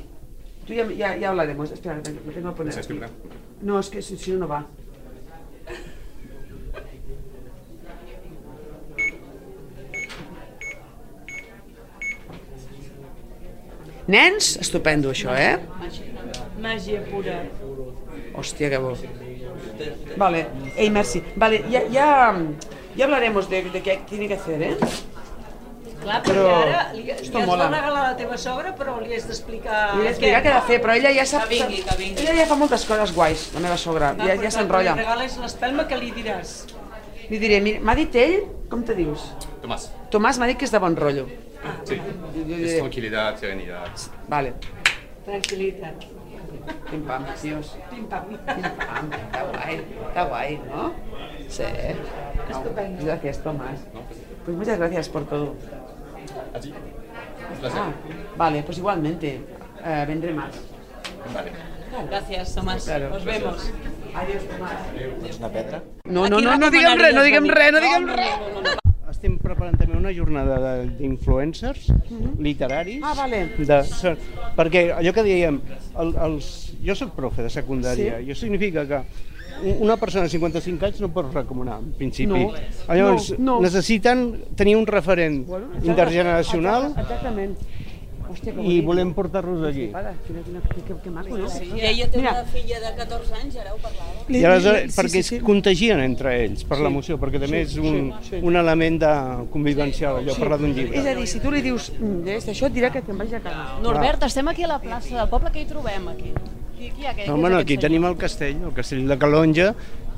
[0.66, 1.72] Tú ya, ya, ya hablaremos.
[1.72, 2.74] Espera, que me tengo que poner.
[2.74, 3.14] ¿Sabes qué aquí.
[3.62, 4.66] No, es que si, si no, no va.
[14.08, 15.60] Nens, estupendo això, eh?
[16.60, 17.38] Màgia pura.
[18.36, 18.98] Hòstia, que bo.
[20.20, 20.42] Vale,
[20.76, 21.22] ei, merci.
[21.40, 22.08] Vale, ya, ya,
[22.98, 24.78] ya hablaremos de, de qué tiene que hacer, eh?
[26.04, 27.68] Clar, Però perquè ara li, li esto has mola.
[27.70, 29.82] de regalar a la teva sogra, però li has d'explicar...
[29.96, 31.46] Li he d'explicar què ha de fer, però ella ja sap...
[31.48, 32.24] Que vingui, que vingui.
[32.26, 34.12] Ella ja fa moltes coses guais, la meva sogra.
[34.18, 34.94] Va, Ja, però ja s'enrotlla.
[34.94, 36.54] quan li regales l'espelma, què li diràs?
[37.30, 38.36] Li diré, m'ha dit ell,
[38.70, 39.30] com te dius?
[39.64, 39.88] Tomás.
[40.12, 41.28] Tomàs m'ha dit que és de bon rotllo.
[41.88, 41.96] Sí.
[41.96, 43.88] Jo Es diré, tranquilidad, serenidad.
[44.28, 44.54] vale,
[45.24, 46.04] Tranquil·litat.
[46.90, 47.70] pim pam, tios.
[47.90, 48.26] Pim pam.
[48.28, 50.92] Pim pam, está guay, está guay, ¿no?
[51.48, 51.64] Sí.
[52.50, 53.06] Estupendo.
[53.06, 53.80] Gracias, Tomás.
[54.44, 55.56] Pues muchas gracias por todo.
[56.54, 56.74] ¿A ti?
[56.74, 57.80] Un placer.
[57.82, 57.92] Ah,
[58.38, 59.40] vale, pues igualmente.
[59.84, 60.54] Eh, vendré más.
[61.34, 61.52] Vale.
[62.10, 62.86] Gràcies, Tomàs.
[62.86, 63.10] Claro.
[63.10, 63.68] Nos vemos.
[64.16, 65.28] Adiós, Tomàs.
[65.30, 65.84] És una pedra?
[66.06, 68.40] No, no, no, no diguem res, no diguem res, no diguem no, res.
[68.40, 68.80] No, no, no,
[69.14, 71.86] Estem preparant també una jornada de- d'influencers
[72.40, 73.04] literaris.
[73.06, 73.44] Ah, vale.
[73.60, 73.78] De,
[74.58, 75.60] perquè allò que dèiem,
[76.02, 76.48] el, els,
[76.84, 78.26] jo sóc profe de secundària, Sí.
[78.26, 79.04] i això significa que
[79.80, 82.28] una persona de 55 anys no pot recomanar, en principi.
[82.32, 82.52] No,
[82.94, 83.62] Llavors, no, no.
[83.62, 87.58] necessiten tenir un referent Bueno, exacte, intergeneracional exacte, Exactament.
[88.34, 91.50] Hòstia, que i volem portar-los quina, quina, que, que, que maco, no?
[91.52, 92.32] Té Mira.
[92.32, 94.24] una filla de 14 anys, ara ho parlava.
[94.28, 98.10] I aleshores, perquè es contagien entre ells per l'emoció, perquè també és un,
[98.42, 99.14] un element de
[99.54, 101.06] convivencial, allò, parlar d'un És llibre.
[101.06, 103.44] a dir, si tu li dius, mm, és això et dirà que te'n vagi a
[103.44, 103.80] casa.
[103.86, 106.34] Norbert, estem aquí a la plaça del poble, què hi trobem aquí?
[106.84, 107.12] Qui, qui hi ha?
[107.16, 109.70] Què, No, és bueno, aquí tenim el castell, el castell de Calonja,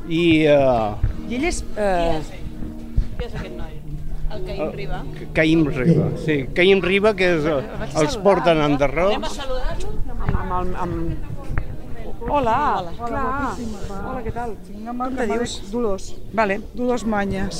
[0.10, 0.96] i uh,
[1.30, 1.60] I ell és...
[1.78, 2.22] Eh,
[3.20, 3.76] Qui és aquest noi?
[4.34, 5.02] El Caïm Riba.
[5.38, 6.08] Caïm Riba.
[6.24, 7.60] Sí, Caïm Riba, que és, uh,
[8.02, 9.94] els porten en Anem a saludar-lo?
[10.10, 11.32] amb, amb, el- amb...
[12.26, 13.24] Hola, Hola, clar.
[13.94, 14.56] Hola, què tal?
[14.90, 15.58] Amb Com te dius?
[15.70, 16.08] Dolors.
[16.34, 16.58] Vale.
[16.74, 17.60] Dolors Manyes.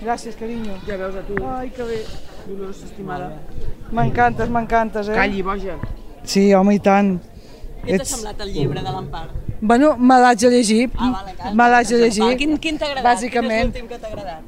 [0.00, 0.78] Gràcies, carinyo.
[0.86, 1.36] Ja veus a tu.
[1.44, 1.98] Ai, que bé.
[2.46, 3.34] Dolors, estimada.
[3.92, 5.18] M'encantes, m'encantes, eh?
[5.20, 5.76] Calli, boja.
[6.24, 7.18] Sí, home, i tant.
[7.84, 9.26] Què t'ha semblat el llibre de l'Empar?
[9.60, 10.90] Bueno, me l'haig de llegir.
[10.96, 11.54] Ah, vale, clar.
[11.54, 12.30] Me l'haig de llegir.
[12.40, 13.06] Quin, quin t'ha agradat?
[13.08, 13.50] Bàsicament.
[13.50, 14.42] Quin és l'últim que t'ha agradat?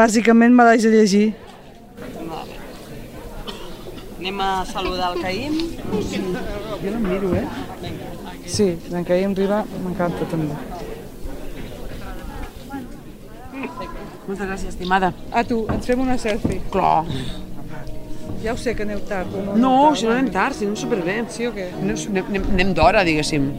[0.00, 1.26] Bàsicament me l'haig de llegir.
[2.30, 2.58] Vale.
[4.20, 5.58] Anem a saludar el Caïm.
[5.90, 7.46] Jo no em miro, eh?
[8.46, 10.56] Sí, d'en Caïm Riba m'encanta també.
[14.26, 15.12] Moltes gràcies, estimada.
[15.32, 16.60] A tu, ens fem una selfie.
[16.70, 17.04] Clar.
[18.40, 19.32] Ja ho sé que aneu tard.
[19.52, 21.18] No, aneu si no anem tard, si anem superbé.
[21.28, 21.66] Sí o què?
[21.76, 23.50] Anem, anem, anem d'hora, diguéssim.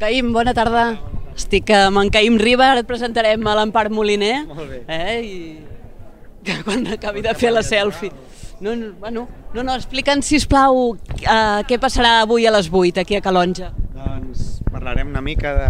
[0.00, 0.86] Caïm, bona tarda.
[1.34, 4.38] Estic amb en Caïm Riba, ara et presentarem a l'Empar Moliner.
[4.48, 4.80] Molt bé.
[4.88, 5.38] Eh, i
[6.44, 8.12] que quan acabi de fer la selfie.
[8.60, 13.18] No, no, bueno, no, no, explica'ns, sisplau, uh, què passarà avui a les 8 aquí
[13.18, 13.72] a Calonja.
[13.96, 14.43] Doncs
[14.74, 15.68] parlarem una mica de,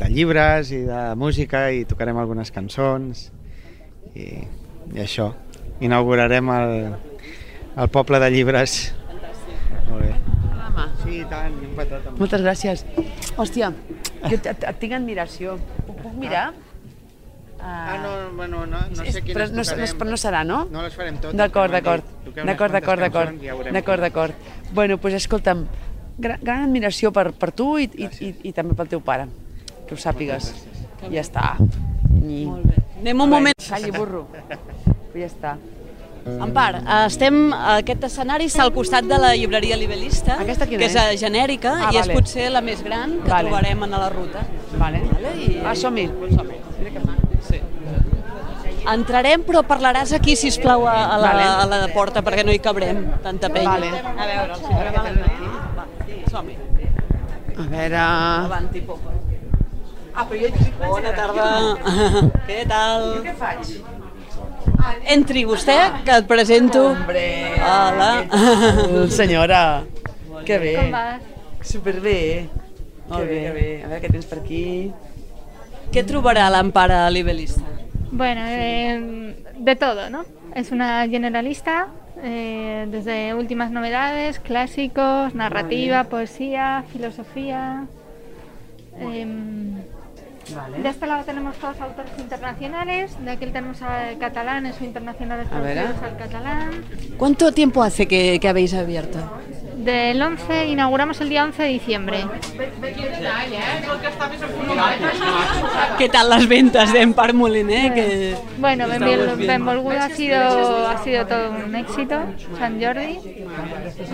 [0.00, 3.28] de llibres i de música i tocarem algunes cançons
[4.18, 4.26] i,
[4.92, 5.30] i això.
[5.82, 6.74] Inaugurarem el,
[7.76, 8.80] el poble de llibres.
[9.88, 10.12] Molt bé.
[11.02, 12.18] Sí, i tant, i un petó també.
[12.18, 12.84] Moltes gràcies.
[13.38, 13.70] Hòstia,
[14.26, 15.56] jo et, et, et tinc admiració.
[15.86, 16.50] Ho puc mirar?
[17.62, 19.98] Ah, no, bueno, no, no sé però quines no, no, tocarem.
[20.00, 20.64] però no serà, no?
[20.74, 21.38] No les farem totes.
[21.38, 22.06] D'acord, d'acord.
[22.34, 23.46] D'acord, d'acord, d'acord.
[23.70, 24.54] D'acord, d'acord.
[24.74, 25.66] Bueno, doncs escolta'm,
[26.18, 29.28] gran, gran admiració per, per tu i, i, i, i també pel teu pare.
[29.88, 30.52] Que ho sàpigues.
[31.10, 31.56] Ja està.
[32.22, 32.44] I...
[32.46, 32.82] Molt bé.
[33.02, 33.68] Anem un moment.
[33.68, 34.26] Calli, burro.
[35.14, 35.56] Ja està.
[36.22, 40.86] Empar, eh, estem, aquest escenari està al costat de la llibreria Libelista, Aquesta quina que
[40.86, 41.18] és, és?
[41.18, 43.48] genèrica Ah, i és potser la més gran que Vale.
[43.50, 44.44] trobarem a la ruta.
[44.78, 45.02] Vale.
[45.10, 45.58] Vale, i...
[45.66, 46.06] Ah, som-hi.
[46.36, 46.60] Som-hi.
[47.48, 47.58] Sí.
[48.92, 51.50] Entrarem, però parlaràs aquí, si plau a, a, la, Vale.
[51.50, 53.74] a la porta, perquè no hi cabrem, tanta penya.
[53.74, 53.90] Vale.
[54.14, 55.41] A veure, si.
[56.32, 56.56] Som-hi.
[57.60, 57.98] A veure...
[58.00, 59.12] Avanti, popa.
[60.14, 60.70] Ah, però jo...
[60.80, 61.48] Bona tarda.
[62.48, 63.04] Què tal?
[63.18, 63.72] Jo què faig?
[65.12, 66.86] Entri vostè, que et presento.
[66.94, 67.26] Hombre,
[67.60, 68.08] Hola.
[69.18, 69.62] Senyora,
[70.48, 70.74] que bé.
[70.78, 71.28] Com vas?
[71.68, 72.18] Superbé.
[73.10, 73.42] Molt bé, bé.
[73.44, 73.68] que bé.
[73.84, 74.64] A veure què tens per aquí.
[75.92, 77.60] Què trobarà l'Empara Libelista?
[78.10, 80.24] Bueno, eh, de todo, ¿no?
[80.56, 81.88] Es una generalista,
[82.22, 87.86] eh, desde últimas novedades, clásicos, narrativa, poesía, filosofía.
[88.98, 89.74] em,
[90.82, 95.60] De este lado tenemos todos autores internacionales, de aquí tenemos a catalanes o internacionales A
[95.60, 96.06] ver, traducidos ¿eh?
[96.06, 96.70] al catalán.
[97.16, 99.18] ¿Cuánto tiempo hace que, que habéis abierto?
[99.76, 102.24] Del 11, inauguramos el día 11 de diciembre.
[105.98, 107.92] ¿Qué tal las ventas de Empar Moliner?
[107.94, 109.52] Que Bueno, estamos Benvol- viendo.
[109.52, 112.20] Benvolguda ha sido, ha sido todo un éxito,
[112.58, 113.18] San Jordi.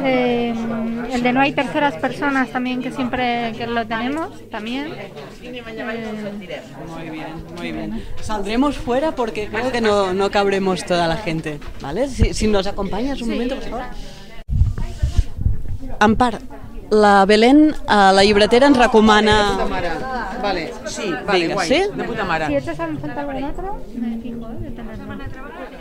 [0.04, 0.54] Eh,
[1.12, 4.92] el de No hay terceras personas también, que siempre que lo tenemos, también.
[4.92, 8.04] Eh, Muy bien, muy bien.
[8.20, 12.08] Saldremos fuera porque creo que no, no cabremos toda la gente, ¿vale?
[12.08, 13.82] Si, si nos acompañas un momento, por favor.
[15.98, 16.40] Ampar,
[16.90, 19.66] la Belén a la llibretera ens De puta recomana...
[19.68, 19.90] mare.
[20.42, 21.68] Vale, sí, vale, Vinga, guai.
[21.68, 21.80] sí?
[21.96, 22.46] De puta mare.
[22.46, 25.14] si en otro, me fijo eh, de tenerlo.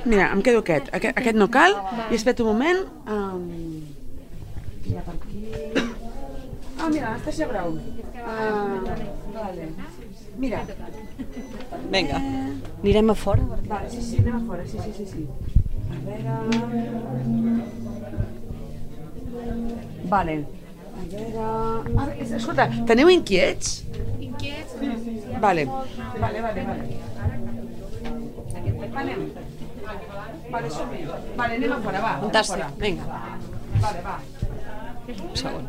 [0.06, 0.90] Mira, em quedo aquest.
[0.94, 1.76] Aquest, aquest no cal.
[2.10, 2.80] I espera un moment.
[3.08, 3.84] Um...
[4.88, 5.52] Mira, per aquí...
[6.80, 7.78] Ah, mira, Anastasia Brown.
[7.78, 8.82] Uh,
[9.34, 9.70] vale.
[10.38, 10.62] Mira.
[11.92, 12.22] Vinga,
[12.84, 13.44] anirem a fora?
[13.68, 14.66] Vale, sí, sí, anem a fora.
[14.66, 15.28] Sí, sí, sí, sí.
[15.92, 16.34] A veure...
[20.14, 20.36] Vale.
[20.98, 21.48] A veure...
[22.04, 23.84] Ara, es- escolta, teniu inquiets?
[24.20, 24.78] Inquiets?
[25.44, 25.66] Vale.
[25.68, 26.84] Vale, vale, vale.
[28.98, 29.22] Anem.
[30.52, 31.04] Vale, som-hi.
[31.38, 32.14] Vale, anem a fora, va.
[32.24, 33.06] Fantàstic, vinga.
[33.84, 34.18] Vale, va.
[35.08, 35.68] Un segon.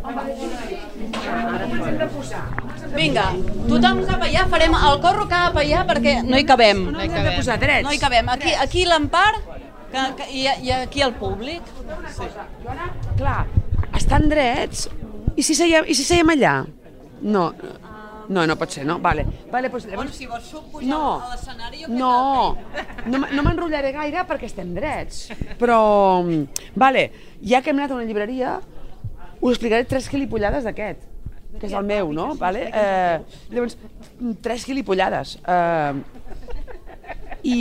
[2.96, 3.26] Vinga,
[3.68, 6.80] tothom cap allà, farem el corro cap allà perquè no hi cabem.
[6.90, 7.84] No ens hem de posar drets.
[7.86, 8.32] No hi cabem.
[8.34, 9.30] Aquí, aquí l'Empar
[9.92, 11.62] que, que, i, i aquí el públic.
[12.16, 12.26] Sí.
[13.20, 13.44] Clar,
[13.98, 14.86] estan drets
[15.38, 16.54] i si seiem, i si seiem allà?
[17.22, 17.50] No,
[18.28, 18.98] no, no pot ser, no?
[19.02, 19.96] Vale, vale doncs llavors...
[19.96, 22.56] Bueno, si vols pujar No, a l'escenari, no,
[23.08, 25.28] no, no m'enrotllaré gaire perquè estem drets,
[25.60, 25.78] però...
[26.78, 27.04] Vale,
[27.42, 28.58] ja que hem anat a una llibreria,
[29.40, 31.06] us explicaré tres gilipollades d'aquest,
[31.58, 32.32] que és el meu, no?
[32.38, 32.66] Vale?
[32.68, 33.16] Eh,
[33.54, 33.78] llavors,
[34.44, 35.38] tres gilipollades.
[35.46, 35.92] Eh,
[37.48, 37.58] I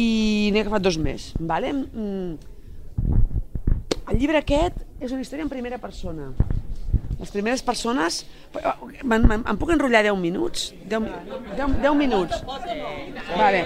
[0.52, 1.71] n'he agafat dos més, vale?
[1.71, 2.32] Mm,
[4.08, 6.31] el llibre aquest és una història en primera persona.
[7.17, 8.19] Les primeres persones...
[9.03, 10.67] Me'n me, em puc enrotllar 10 minuts?
[10.89, 11.07] 10,
[11.57, 12.43] 10, 10 minuts.
[12.45, 13.63] Vale,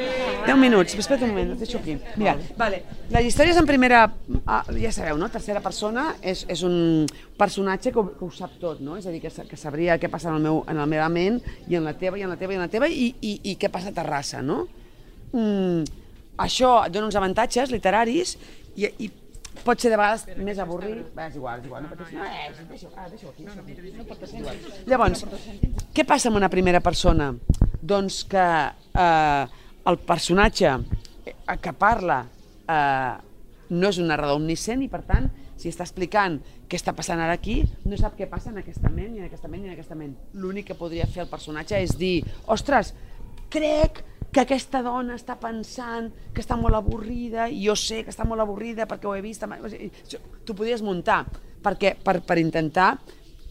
[0.47, 0.95] 10 minuts.
[0.95, 1.97] Espera't un moment, et deixo aquí.
[2.19, 2.81] Mira, vale.
[3.11, 4.05] La història és en primera...
[4.45, 5.27] ah, Ja sabeu, no?
[5.33, 7.05] Tercera persona és, és un
[7.39, 8.95] personatge que ho, que ho sap tot, no?
[8.99, 11.41] És a dir, que, que sabria què passa en, el meu, en la meva ment
[11.67, 13.57] i en la teva, i en la teva, i en la teva, i, i, i
[13.59, 14.63] què passa a Terrassa, no?
[15.35, 15.83] Mm,
[16.47, 18.37] això dona uns avantatges literaris
[18.79, 19.11] i, i
[19.65, 22.67] pot ser de vegades més avorrit, Bé, és igual, és igual, no pateixis, no, eh,
[22.69, 23.93] deixo, ah, deixo aquí, deixo aquí.
[23.97, 24.61] No pot igual.
[24.89, 25.25] Llavors,
[25.95, 27.31] què passa amb una primera persona?
[27.81, 28.45] Doncs que
[29.05, 29.61] eh,
[29.91, 30.71] el personatge
[31.25, 32.23] eh, que parla
[32.67, 33.13] eh,
[33.71, 35.29] no és un narrador omniscient i per tant,
[35.61, 39.11] si està explicant què està passant ara aquí, no sap què passa en aquesta ment,
[39.13, 40.15] ni en aquesta ment, ni en aquesta ment.
[40.33, 42.95] L'únic que podria fer el personatge és dir, ostres,
[43.51, 48.23] crec que aquesta dona està pensant que està molt avorrida i jo sé que està
[48.27, 49.43] molt avorrida perquè ho he vist.
[49.43, 51.25] T'ho podries muntar
[51.61, 52.93] perquè, per, per intentar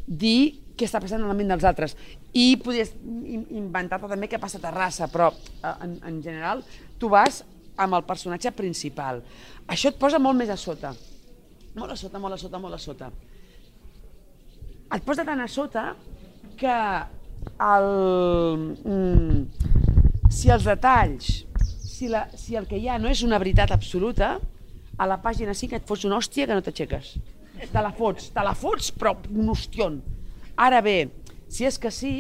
[0.06, 1.92] dir què està passant en la ment dels altres.
[2.32, 6.64] I podries in- inventar-te també què passa a Terrassa, però eh, en, en general
[6.98, 7.42] tu vas
[7.80, 9.20] amb el personatge principal.
[9.68, 10.94] Això et posa molt més a sota.
[11.76, 13.10] Molt a sota, molt a sota, molt a sota.
[14.90, 15.92] Et posa tan a sota
[16.58, 16.72] que
[17.62, 17.86] el,
[18.84, 19.89] mm,
[20.30, 21.28] si els detalls,
[21.84, 24.36] si, la, si el que hi ha no és una veritat absoluta,
[25.00, 27.14] a la pàgina 5 et fots una hòstia que no t'aixeques.
[27.72, 29.98] Te la fots, te la fots, però un ostion.
[30.60, 31.10] Ara bé,
[31.48, 32.12] si és que sí,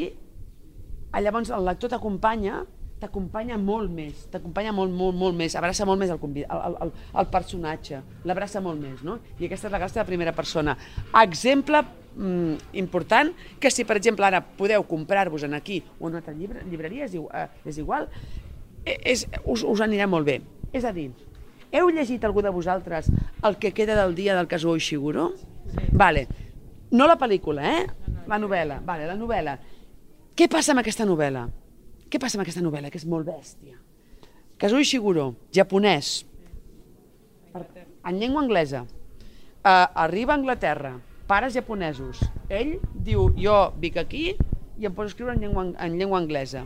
[1.16, 2.62] llavors el lector t'acompanya,
[3.00, 6.92] t'acompanya molt més, t'acompanya molt, molt, molt més, abraça molt més el, convid- el, el,
[7.22, 9.18] el personatge, l'abraça molt més, no?
[9.38, 10.74] I aquesta és la gràcia de primera persona.
[11.22, 11.80] Exemple
[12.16, 16.34] mm, important, que si per exemple ara podeu comprar-vos en aquí o en una altra
[16.34, 18.08] llibre, llibreria, és, eh, és igual,
[18.84, 20.40] eh, és, us, us anirà molt bé.
[20.72, 21.10] És a dir,
[21.72, 23.10] heu llegit algú de vosaltres
[23.42, 25.32] el que queda del dia del Kazuo Ishiguro?
[25.70, 25.90] Sí.
[25.92, 26.26] Vale.
[26.90, 27.86] No la pel·lícula, eh?
[28.26, 28.80] La novel·la.
[28.82, 29.58] Vale, la novel·la.
[30.34, 31.46] Què passa amb aquesta novel·la?
[32.10, 33.76] Què passa amb aquesta novel·la, que és molt bèstia?
[34.58, 36.24] Kazuo Ishiguro, japonès,
[38.04, 40.98] en llengua anglesa, uh, arriba a Anglaterra,
[41.30, 42.18] pares japonesos.
[42.50, 44.32] Ell diu, jo vic aquí
[44.80, 46.64] i em poso a escriure en llengua, en llengua anglesa.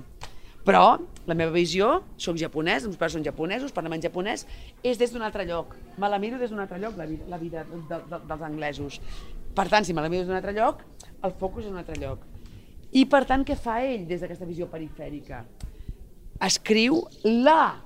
[0.64, 0.96] Però
[1.28, 4.46] la meva visió, soc japonès, els meus pares són japonesos, parlem en japonès,
[4.80, 5.74] és des d'un altre lloc.
[6.00, 9.00] Me la miro des d'un altre lloc, la vida, la vida de, de, dels anglesos.
[9.54, 10.80] Per tant, si me la miro des d'un altre lloc,
[11.20, 12.24] el focus és un altre lloc.
[12.96, 15.42] I per tant, què fa ell des d'aquesta visió perifèrica?
[16.48, 17.02] Escriu
[17.44, 17.82] la,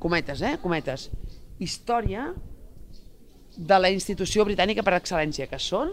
[0.00, 1.10] cometes, eh, cometes,
[1.60, 2.30] història
[3.56, 5.92] de la institució britànica per excel·lència, que són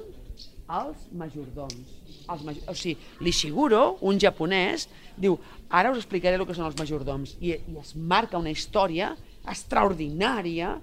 [0.74, 2.00] els majordoms.
[2.24, 2.72] Els major...
[2.72, 4.88] O sigui, l'Ishiguro, un japonès,
[5.20, 5.38] diu,
[5.70, 7.38] ara us explicaré el que són els majordoms.
[7.42, 10.78] I, i es marca una història extraordinària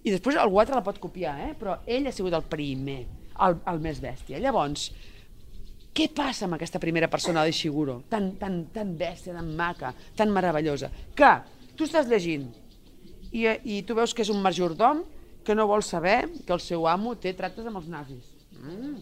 [0.00, 1.54] i després algú altre la pot copiar, eh?
[1.58, 3.02] però ell ha sigut el primer,
[3.44, 4.40] el, el més bèstia.
[4.40, 4.88] Llavors,
[5.92, 10.88] què passa amb aquesta primera persona d'Ishiguro, tan, tan, tan bèstia, tan maca, tan meravellosa,
[11.16, 11.32] que
[11.76, 12.46] tu estàs llegint
[13.32, 15.02] i, i tu veus que és un majordom
[15.44, 18.28] que no vol saber que el seu amo té tractes amb els nazis.
[18.60, 18.94] Mm.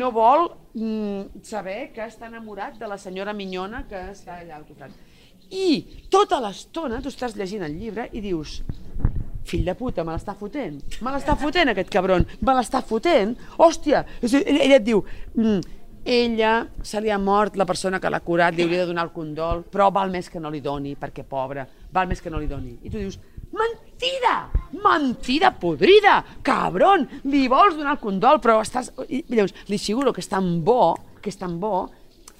[0.00, 4.66] No vol mm, saber que està enamorat de la senyora minyona que està allà al
[4.68, 4.94] costat.
[5.50, 8.60] I tota l'estona tu estàs llegint el llibre i dius
[9.50, 14.04] fill de puta, me l'està fotent, me l'està fotent aquest cabron, me l'està fotent, hòstia,
[14.22, 15.00] ella et diu,
[15.34, 16.52] mm, ella
[16.82, 19.64] se li ha mort la persona que l'ha curat, li hauria de donar el condol,
[19.70, 22.78] però val més que no li doni, perquè pobra, val més que no li doni.
[22.82, 23.18] I tu dius,
[24.80, 28.92] mentida podrida, cabron, li vols donar el condol, però estàs...
[29.08, 31.88] I llavors, li asseguro que és tan bo, que és tan bo,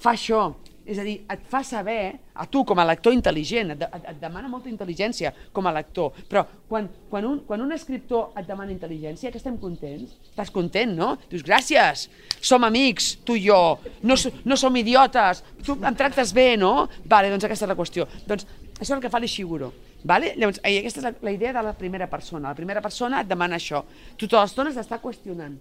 [0.01, 0.47] fa això,
[0.91, 4.17] és a dir, et fa saber, a tu com a lector intel·ligent, et, et, et
[4.21, 8.73] demana molta intel·ligència com a lector, però quan, quan, un, quan un escriptor et demana
[8.73, 10.17] intel·ligència, que estem contents?
[10.31, 11.13] Estàs content, no?
[11.29, 12.07] Dius, gràcies,
[12.41, 13.61] som amics, tu i jo,
[14.01, 16.89] no, no som idiotes, tu em tractes bé, no?
[17.05, 18.09] Vale, doncs aquesta és la qüestió.
[18.25, 18.49] Doncs
[18.81, 19.69] això és el que fa l'Ishiguro.
[20.03, 20.33] Vale?
[20.37, 22.49] Llavors, aquesta és la, la idea de la primera persona.
[22.49, 23.83] La primera persona et demana això.
[24.17, 25.59] Tu tota l'estona s'està qüestionant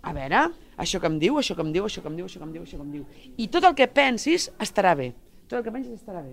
[0.00, 0.46] a veure,
[0.80, 2.52] això que em diu, això que em diu, això que em diu, això que em
[2.54, 3.34] diu, això que em diu.
[3.36, 5.10] I tot el que pensis estarà bé.
[5.48, 6.32] Tot el que pensis estarà bé.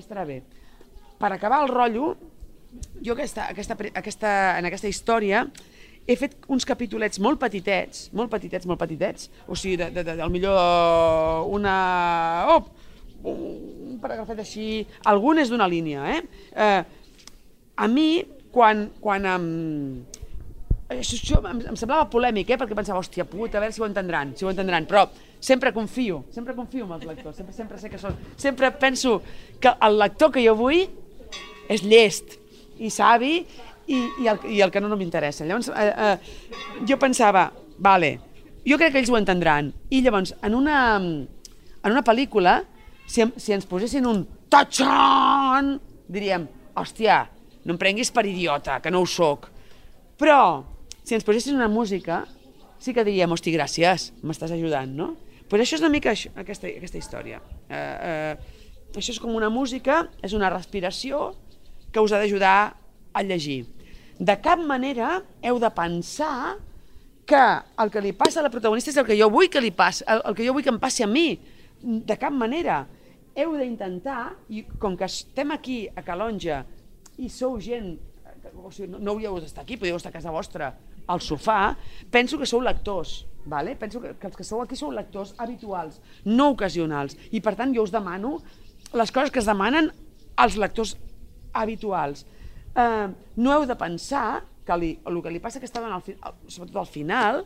[0.00, 0.40] Estarà bé.
[1.20, 2.14] Per acabar el rotllo,
[3.04, 5.44] jo aquesta, aquesta, aquesta, en aquesta història
[6.06, 10.16] he fet uns capitulets molt petitets, molt petitets, molt petitets, o sigui, de, de, de,
[10.18, 11.76] del millor una...
[12.52, 12.64] Oh,
[13.30, 14.68] un paragrafet així,
[15.10, 16.20] algun és d'una línia, eh?
[16.52, 16.82] eh?
[17.74, 18.08] A mi,
[18.54, 19.46] quan, quan em,
[20.92, 22.58] això, això em, em semblava polèmic, eh?
[22.60, 25.06] perquè pensava, hòstia puta, a veure si ho entendran, si ho entendran, però
[25.44, 29.18] sempre confio, sempre confio en els lectors, sempre, sempre sé que són, sempre penso
[29.60, 30.84] que el lector que jo vull
[31.72, 32.38] és llest
[32.78, 35.46] i savi i, i, el, i el que no, no m'interessa.
[35.48, 38.14] Llavors, eh, eh, jo pensava, vale,
[38.64, 42.62] jo crec que ells ho entendran, i llavors, en una, en una pel·lícula,
[43.06, 45.74] si, si ens posessin un tachan,
[46.08, 47.24] diríem, hòstia,
[47.64, 49.48] no em prenguis per idiota, que no ho sóc.
[50.20, 50.64] Però
[51.02, 52.22] si ens posessin una música,
[52.78, 55.14] sí que diríem, hosti, gràcies, m'estàs ajudant, no?
[55.48, 57.40] Però això és una mica això, aquesta, aquesta història.
[57.68, 61.32] Eh, eh, això és com una música, és una respiració
[61.92, 62.74] que us ha d'ajudar
[63.14, 63.64] a llegir.
[64.18, 66.56] De cap manera heu de pensar
[67.26, 67.42] que
[67.80, 70.04] el que li passa a la protagonista és el que jo vull que li passi,
[70.06, 71.38] el, el que jo vull que em passi a mi.
[71.84, 72.84] De cap manera.
[73.34, 76.62] Heu d'intentar, i com que estem aquí a Calonja
[77.18, 77.96] i sou gent,
[78.54, 80.70] o sigui, no, no hauríeu d'estar aquí, podríeu estar a casa vostra,
[81.10, 81.74] al sofà,
[82.14, 83.74] penso que sou lectors, vale?
[83.76, 87.74] penso que, que els que sou aquí sou lectors habituals, no ocasionals, i per tant
[87.74, 88.38] jo us demano
[88.94, 89.90] les coses que es demanen
[90.40, 90.94] als lectors
[91.52, 92.24] habituals.
[92.74, 96.80] Eh, no heu de pensar que li, el que li passa que estaven al, sobretot
[96.80, 97.42] al final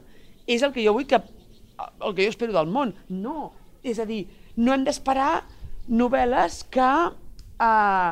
[0.46, 2.94] és el que jo vull que el que jo espero del món.
[3.08, 4.24] No, és a dir,
[4.56, 5.44] no hem d'esperar
[5.88, 8.10] novel·les que eh,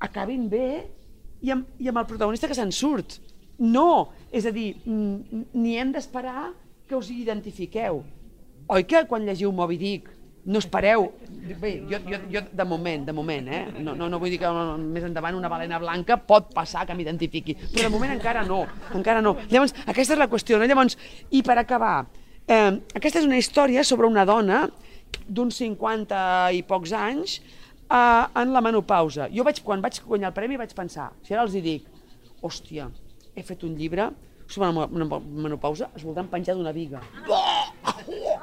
[0.00, 0.68] acabin bé
[1.40, 3.18] i amb, i amb el protagonista que se'n surt.
[3.60, 6.50] No, és a dir, ni hem d'esperar
[6.88, 8.00] que us identifiqueu.
[8.70, 10.08] Oi que quan llegiu Moby Dick
[10.50, 11.10] no espereu,
[11.60, 13.66] bé, jo, jo, jo de moment, de moment, eh?
[13.84, 14.48] no, no, no vull dir que
[14.80, 18.62] més endavant una balena blanca pot passar que m'identifiqui, però de moment encara no,
[18.96, 19.34] encara no.
[19.50, 20.68] Llavors, aquesta és la qüestió, no?
[20.70, 20.96] Llavors,
[21.36, 22.06] i per acabar,
[22.48, 24.64] eh, aquesta és una història sobre una dona
[25.28, 26.22] d'uns 50
[26.56, 29.28] i pocs anys eh, en la menopausa.
[29.34, 31.86] Jo vaig, quan vaig guanyar el premi vaig pensar, si ara els hi dic,
[32.42, 32.88] hòstia,
[33.34, 34.10] he fet un llibre
[34.50, 37.02] sobre una menopausa, es voldran penjar d'una viga.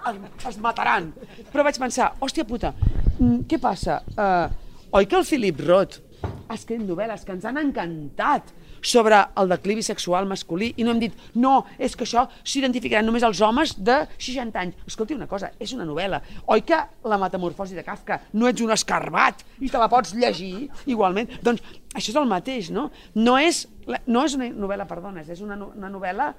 [0.08, 1.12] Es, es mataran.
[1.52, 2.72] Però vaig pensar, hòstia puta,
[3.18, 4.00] mm, què passa?
[4.16, 4.48] Uh,
[4.96, 6.00] oi que el Philip Roth
[6.48, 11.02] ha escrit novel·les que ens han encantat sobre el declivi sexual masculí i no hem
[11.02, 14.84] dit, no, és que això s'identificaran només els homes de 60 anys.
[14.88, 16.22] Escolti una cosa, és una novel·la.
[16.54, 20.68] Oi que la metamorfosi de Kafka no ets un escarbat i te la pots llegir
[20.86, 21.32] igualment?
[21.44, 21.64] Doncs
[21.94, 22.90] això és el mateix, no?
[23.16, 23.66] No és,
[24.06, 26.32] no és una novel·la per dones, és una, una novel·la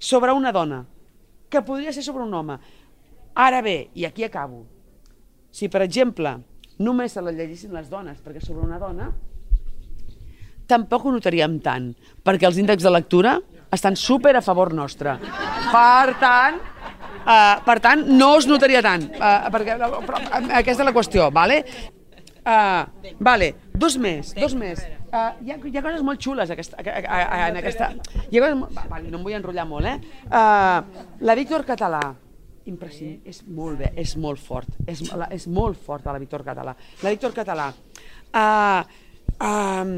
[0.00, 0.84] sobre una dona
[1.50, 2.58] que podria ser sobre un home.
[3.34, 4.64] Ara bé, i aquí acabo,
[5.50, 6.38] si per exemple
[6.80, 9.10] només se la llegissin les dones, perquè sobre una dona
[10.70, 11.90] tampoc ho notaríem tant,
[12.24, 13.38] perquè els índexs de lectura
[13.70, 15.16] estan super a favor nostre.
[15.70, 16.58] Per tant,
[17.22, 21.30] uh, per tant no es notaria tant, uh, perquè però, uh, aquesta és la qüestió,
[21.34, 21.62] vale?
[22.40, 24.80] Uh, vale, dos més, dos més.
[25.10, 27.90] Uh, hi, ha, hi ha coses molt xules aquesta, a, a, a, en aquesta...
[28.30, 30.24] Hi ha coses, va, vale, no em vull enrotllar molt, eh?
[30.30, 32.00] Uh, la Víctor Català,
[32.70, 35.02] imprescindible, és molt bé, és molt fort, és,
[35.36, 36.74] és molt forta la Víctor Català.
[37.04, 37.68] La Víctor Català,
[38.40, 38.82] uh,
[39.44, 39.94] um,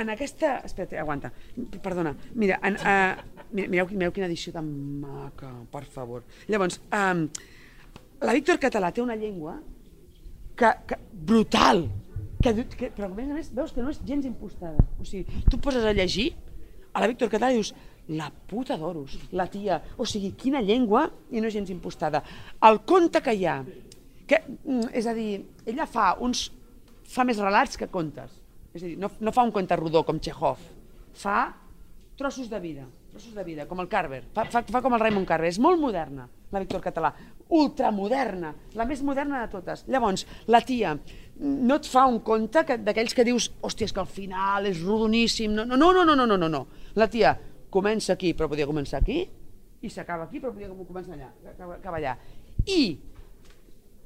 [0.00, 0.58] en aquesta...
[0.64, 1.32] Espera, aguanta,
[1.82, 2.14] perdona.
[2.34, 4.68] Mira, en, uh, mireu, mireu quina edició tan
[5.02, 6.24] maca, per favor.
[6.48, 7.26] Llavors, um,
[8.22, 9.58] la Víctor Català té una llengua
[10.56, 11.86] que, que brutal,
[12.42, 14.82] que, que, però a més a més veus que no és gens impostada.
[15.00, 16.32] O sigui, tu poses a llegir
[16.92, 17.72] a la Víctor Català i dius
[18.12, 22.22] la puta d'oros, la tia, o sigui, quina llengua i no és gens impostada.
[22.68, 23.60] El conte que hi ha,
[24.26, 26.48] que, mm, és a dir, ella fa uns
[27.12, 28.41] fa més relats que contes.
[28.72, 30.58] És a dir, no, no fa un conte rodó com Chekhov,
[31.12, 31.52] fa
[32.16, 35.26] trossos de vida, trossos de vida, com el Carver, fa, fa, fa com el Raymond
[35.28, 37.10] Carver, és molt moderna, la Víctor Català,
[37.52, 39.84] ultramoderna, la més moderna de totes.
[39.92, 40.94] Llavors, la tia
[41.42, 44.80] no et fa un conte que- d'aquells que dius, hòstia, és que al final és
[44.84, 46.66] rodoníssim, no, no, no, no, no, no, no, no.
[46.94, 47.34] La tia
[47.72, 49.26] comença aquí, però podia començar aquí,
[49.82, 52.16] i s'acaba aquí, però podia començar allà, acaba, acaba allà.
[52.66, 52.98] I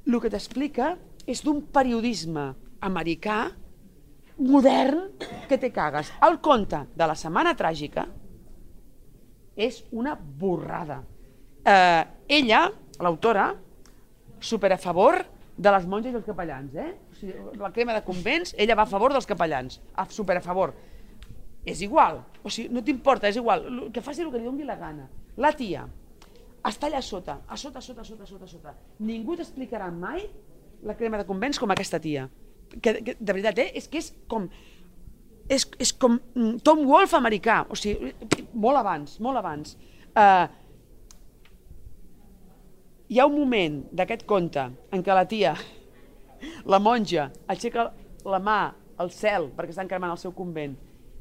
[0.07, 0.95] el que t'explica
[1.27, 3.51] és d'un periodisme americà
[4.37, 5.11] modern
[5.49, 6.11] que te cagues.
[6.27, 8.05] El conte de la Setmana Tràgica
[9.57, 11.01] és una borrada.
[11.65, 12.03] Eh,
[12.39, 12.67] ella,
[13.01, 13.49] l'autora,
[14.39, 15.23] super a favor
[15.57, 16.91] de les monges i els capellans, eh?
[17.11, 20.43] O sigui, la crema de convents, ella va a favor dels capellans, a, super a
[20.45, 20.75] favor.
[21.65, 24.77] És igual, o sigui, no t'importa, és igual, que faci el que li doni la
[24.77, 25.09] gana.
[25.41, 25.87] La tia
[26.67, 28.75] està allà a sota, a sota, a sota, a sota, a sota, a sota.
[29.01, 30.27] Ningú t'explicarà mai
[30.85, 32.27] la crema de convents com aquesta tia.
[32.81, 33.71] Que, que de veritat, eh?
[33.79, 34.49] És que és com...
[35.47, 38.11] És, és com mm, Tom Wolfe americà, o sigui,
[38.51, 39.77] molt abans, molt abans.
[40.11, 40.43] Uh,
[43.07, 45.53] hi ha un moment d'aquest conte en què la tia,
[46.73, 47.87] la monja, aixeca
[48.27, 48.59] la mà
[48.99, 50.75] al cel perquè estan cremant el seu convent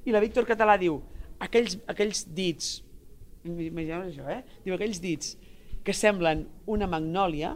[0.07, 1.01] i la Víctor Català diu
[1.43, 2.81] aquells, aquells dits,
[3.45, 4.43] imagineu això, eh?
[4.65, 5.35] Diu aquells dits
[5.87, 7.53] que semblen una magnòlia,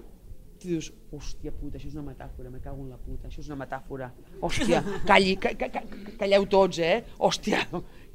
[0.60, 3.48] tu dius, hòstia puta, això és una metàfora, me cago en la puta, això és
[3.50, 4.10] una metàfora.
[4.44, 5.82] Hòstia, calli, ca, ca, ca,
[6.20, 7.00] calleu tots, eh?
[7.18, 7.64] Hòstia,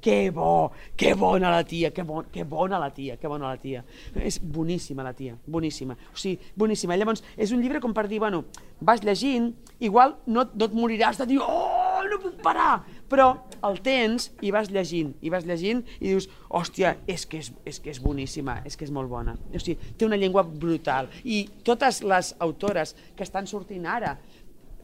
[0.06, 3.58] que bo, que bona la tia, que, bon, que bona la tia, que bona la
[3.58, 3.82] tia.
[4.22, 5.98] És boníssima la tia, boníssima.
[6.14, 6.98] O sigui, boníssima.
[7.00, 8.43] Llavors, és un llibre com per dir, bueno,
[8.86, 12.84] vas llegint, igual no, no et moriràs de dir, oh, no puc parar,
[13.16, 13.30] però
[13.66, 17.80] el tens i vas llegint, i vas llegint i dius, hòstia, és que és, és,
[17.80, 19.38] que és boníssima, és que és molt bona.
[19.49, 21.07] O sigui, té una llengua brutal.
[21.24, 24.18] I totes les autores que estan sortint ara,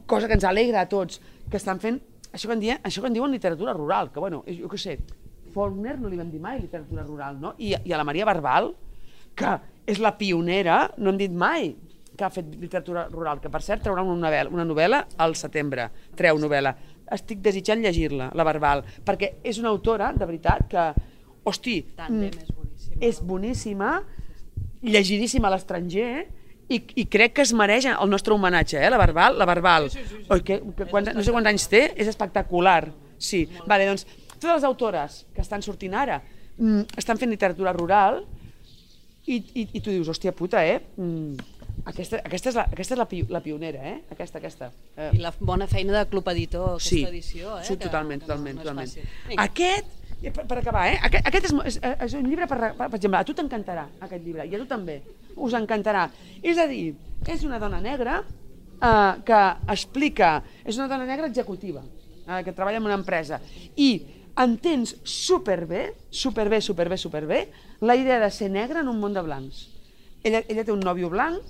[0.08, 1.20] cosa que ens alegra a tots,
[1.50, 2.00] que estan fent
[2.32, 4.96] això que en diuen, això que en diuen literatura rural, que bueno, jo què sé,
[5.52, 7.52] Faulkner no li vam dir mai literatura rural, no?
[7.60, 8.70] I, i a la Maria Barbal,
[9.36, 9.50] que
[9.84, 11.74] és la pionera, no hem dit mai
[12.16, 15.88] que ha fet literatura rural, que per cert traurà una novel·la, una novel·la al setembre,
[16.16, 16.74] treu novel·la.
[17.12, 20.86] Estic desitjant llegir-la, la Barbal, perquè és una autora, de veritat, que,
[21.48, 23.00] hosti, Tàndem mm, és boníssima.
[23.08, 23.90] és boníssima,
[24.82, 26.26] llegidíssima a l'estranger,
[26.72, 29.36] i, i crec que es mereix el nostre homenatge, eh, la Barbal.
[29.38, 30.26] La Barbal, sí, sí, sí.
[30.32, 32.86] Oi, que, que quant, no sé quants anys té, és espectacular.
[33.22, 34.06] Sí, vale, doncs
[34.42, 36.18] totes les autores que estan sortint ara
[36.58, 38.24] mm, estan fent literatura rural
[39.30, 40.80] i, i, i tu dius, hòstia puta, eh?
[40.98, 41.51] Mm,
[41.84, 43.96] aquesta, aquesta és, la, aquesta és la, pi, la pionera, eh?
[44.14, 44.70] Aquesta, aquesta.
[44.96, 47.64] Eh, I la bona feina de Club Editor, aquesta sí, edició, eh?
[47.64, 49.38] Sí, que- totalment, que no- totalment, no totalment.
[49.38, 49.86] Aquest,
[50.22, 50.98] eh, per, per acabar, eh?
[51.02, 54.24] Aquest, aquest és, és, és un llibre, per, per, per exemple, a tu t'encantarà aquest
[54.24, 55.00] llibre, i a tu també,
[55.36, 56.08] us encantarà.
[56.42, 56.94] És a dir,
[57.26, 59.42] és una dona negra eh, que
[59.74, 61.82] explica, és una dona negra executiva,
[62.28, 63.40] eh, que treballa en una empresa,
[63.76, 63.90] i
[64.38, 67.40] entens superbé, superbé, superbé, superbé,
[67.80, 69.66] la idea de ser negra en un món de blancs.
[70.22, 71.42] Ella, ella té un nòvio blanc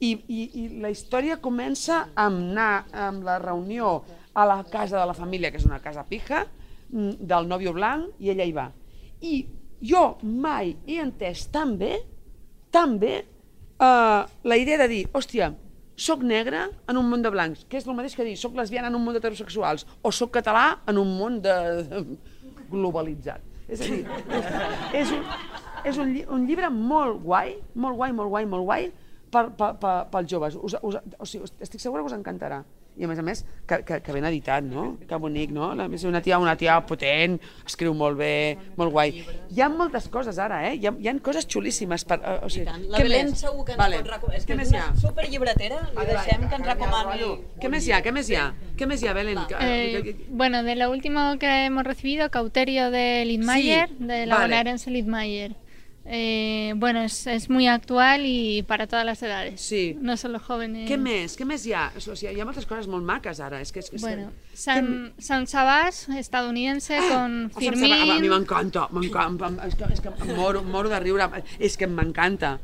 [0.00, 3.98] i, i, i la història comença amb anar amb la reunió
[4.38, 6.44] a la casa de la família, que és una casa pija,
[6.92, 8.68] mm, del nòvio blanc, i ella hi va.
[9.20, 9.34] I
[9.82, 11.96] jo mai he entès tan bé,
[12.70, 13.24] tan bé,
[13.80, 15.52] uh, la idea de dir, hòstia,
[15.98, 18.92] soc negra en un món de blancs, que és el mateix que dir, soc lesbiana
[18.92, 21.56] en un món d'heterosexuals, o soc català en un món de...
[22.70, 23.42] globalitzat.
[23.68, 24.04] És a dir,
[25.00, 25.22] és un,
[25.88, 28.90] és un, un llibre molt guai, molt guai, molt guai, molt guai
[29.30, 30.56] per, per, per, pels joves.
[30.56, 32.62] Us, us, o sigui, estic segura que us encantarà.
[32.98, 34.96] i a més a més que, que, que ben editat, no?
[35.06, 35.68] Que bonic, no?
[35.78, 39.20] La, és una tia, una tia potent, escriu molt bé, molt guai.
[39.54, 40.72] Hi ha moltes coses ara, eh?
[40.80, 42.02] Hi ha, hi ha coses xulíssimes.
[42.10, 44.00] Per, uh, o sigui, La Belén segur que ens vale.
[44.02, 44.40] pot recomanar.
[44.40, 44.88] És que Què és més hi ha?
[44.90, 47.30] una superllibretera, li deixem que ens recomani...
[47.62, 48.02] Què més hi ha?
[48.02, 48.48] Què més hi ha?
[48.80, 49.38] Què més hi ha, Belén?
[49.60, 54.46] Eh, bueno, de lo último que hemos recibido, Cauterio de Lidmayer, Sí, de la vale.
[54.48, 55.54] bonaerense Lidmayer.
[56.10, 59.60] Eh, bueno, es, es muy actual y para todas las edades.
[59.60, 59.94] Sí.
[60.00, 60.88] No solo jóvenes.
[60.90, 61.34] Què més?
[61.36, 61.90] Què més hi ha?
[61.94, 63.60] O sigui, hi ha moltes coses molt maques ara.
[63.60, 68.28] És que, és que Bueno, San, San Sabás, estadounidense, con El Sant Sabà- A mi
[68.32, 71.28] m'encanta, m'encanta, és que, és que moro, moro de riure,
[71.58, 72.58] és que m'encanta.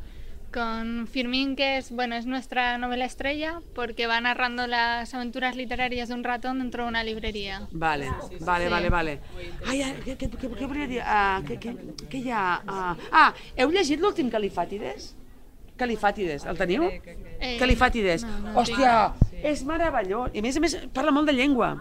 [0.55, 6.07] Con Firmín, que es, bueno, es nuestra novela estrella, porque va narrando las aventuras literarias
[6.07, 7.67] de un ratón dentro de una librería.
[7.71, 8.71] Vale, vale, Sí.
[8.71, 9.19] vale, vale.
[9.67, 11.01] Ai, ai, què, què, què, què volia dir?
[11.01, 11.75] Uh, què, què,
[12.09, 12.61] què hi ha?
[12.63, 15.11] Uh, ah, heu llegit l'últim Califàtides?
[15.77, 16.85] Califàtides, el teniu?
[16.87, 18.23] Eh, Califàtides.
[18.23, 20.31] no, no Hòstia, és meravellós.
[20.33, 21.73] I a més a més parla molt de llengua.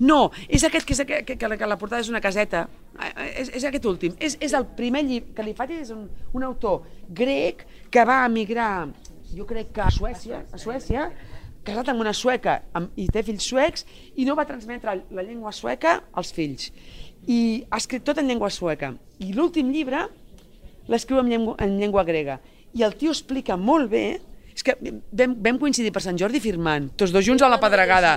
[0.00, 2.68] No, és aquest que, és aquest, que, que, la- que la portada és una caseta.
[3.00, 4.14] Eh, És, és aquest últim.
[4.18, 5.32] És, és el primer llibre.
[5.34, 8.88] Califàtides és un, un autor grec que va emigrar,
[9.34, 11.10] jo crec que a Suècia, a Suècia,
[11.66, 13.84] casat amb una sueca amb, i té fills suecs
[14.16, 16.70] i no va transmetre la llengua sueca als fills.
[17.28, 18.94] I ha escrit tot en llengua sueca.
[19.20, 20.06] I l'últim llibre
[20.90, 22.40] l'escriu en, llengua, en llengua grega.
[22.74, 24.04] I el tio explica molt bé
[24.54, 28.16] és que vam, vam coincidir per Sant Jordi firmant, tots dos junts a la pedregada.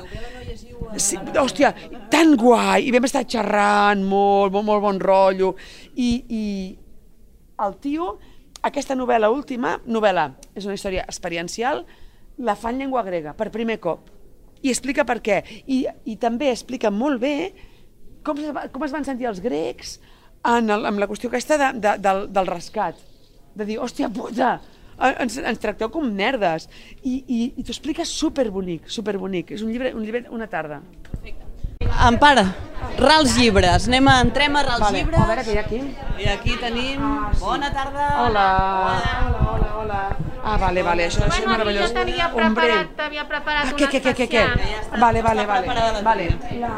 [0.97, 1.71] Sí, hòstia,
[2.11, 2.88] tan guai!
[2.88, 5.53] I vam estar xerrant molt, molt, molt bon rotllo.
[5.95, 6.43] I, I
[7.63, 8.09] el tio,
[8.64, 11.84] aquesta novel·la última, novel·la, és una història experiencial,
[12.38, 14.09] la fa en llengua grega, per primer cop.
[14.64, 15.41] I explica per què.
[15.68, 17.36] I, i també explica molt bé
[18.24, 18.39] com,
[18.72, 19.97] com es van sentir els grecs
[20.47, 22.99] en, el, en la qüestió aquesta de, de, del, del rescat.
[23.53, 24.55] De dir, hòstia puta,
[25.11, 26.70] ens, ens tracteu com merdes.
[27.03, 29.51] I, i, i t'ho explica superbonic, superbonic.
[29.57, 30.80] És un llibre, un llibre una tarda.
[32.02, 32.46] Empara,
[32.98, 33.88] rals llibres.
[33.88, 35.20] Anem a, entrem a rals Vale, llibres.
[35.22, 35.80] a veure què hi ha aquí.
[36.24, 37.02] I aquí tenim...
[37.39, 38.08] Bona tarda.
[38.26, 38.48] Hola.
[38.89, 40.02] Hola, hola, hola.
[40.44, 41.94] Ah, vale, vale, això, això és meravellós.
[41.94, 42.34] Hombre.
[42.36, 44.44] preparado, te había preparado Ah, què, què, què, què, què?
[45.00, 45.68] Vale, vale, Està vale.
[45.68, 46.28] preparada la Vale.
[46.28, 46.70] tria.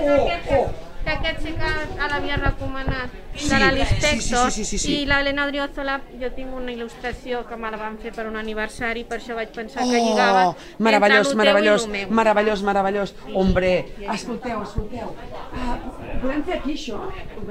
[0.00, 0.93] Oh, oh.
[1.04, 1.70] Que aquest sí que
[2.08, 4.92] l'havia recomanat, Sí, de l'Alice sí, sí, sí, sí, sí, sí.
[5.02, 9.02] I l'Helena Driozola, jo tinc una il·lustració que me la van fer per un aniversari,
[9.10, 13.14] per això vaig pensar que lligava Oh, meravellós, meravellós, meravellós, meravellós.
[13.34, 13.72] Hombre,
[14.14, 15.10] escolteu, escolteu.
[15.52, 15.76] Ah,
[16.22, 17.00] podem fer aquí això?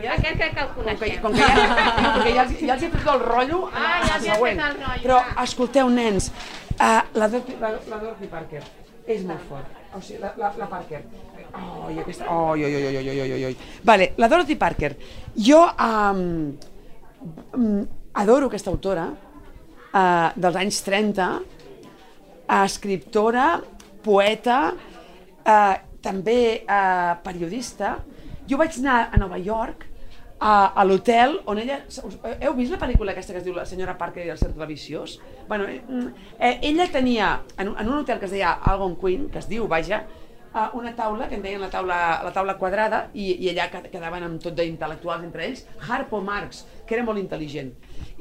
[0.01, 1.21] Ja, Aquest crec que el com que, coneixem.
[1.21, 4.17] com que ja, no, perquè ja, ja els he fet el rotllo Ah, ja a
[4.17, 4.57] la següent.
[4.63, 5.43] fet el rotllo, Però va.
[5.43, 6.31] escolteu, nens,
[6.79, 8.63] uh, la, Dorothy, la, la Dorothy Parker
[9.05, 9.67] és molt fort.
[9.93, 11.03] O sigui, la, la, la Parker.
[11.53, 12.25] Oh, i aquesta...
[12.33, 13.57] Oi, oi, oi, oi, oi, oi, oi.
[13.85, 14.95] Vale, la Dorothy Parker.
[15.37, 16.57] Jo um,
[18.13, 23.47] adoro aquesta autora uh, dels anys 30, uh, escriptora,
[24.03, 25.73] poeta, uh,
[26.03, 27.99] també uh, periodista.
[28.49, 29.85] Jo vaig anar a Nova York
[30.43, 31.79] a, a l'hotel on ella...
[32.33, 35.19] Heu vist la pel·lícula aquesta que es diu La senyora Parker i el cercle viciós?
[35.47, 39.47] Bueno, mm, eh, ella tenia, en, en un hotel que es deia Algonquin, que es
[39.47, 40.03] diu, vaja,
[40.77, 44.23] una taula, que en deien la taula, la taula quadrada, i, i allà qued- quedaven
[44.27, 47.71] amb tot d'intel·lectuals entre ells, Harpo Marx, que era molt intel·ligent.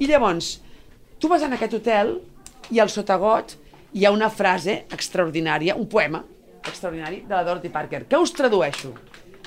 [0.00, 0.54] I llavors,
[1.20, 2.14] tu vas en aquest hotel
[2.72, 3.56] i al sotagot
[3.92, 6.22] hi ha una frase extraordinària, un poema
[6.64, 8.94] extraordinari de la Dorothy Parker, que us tradueixo.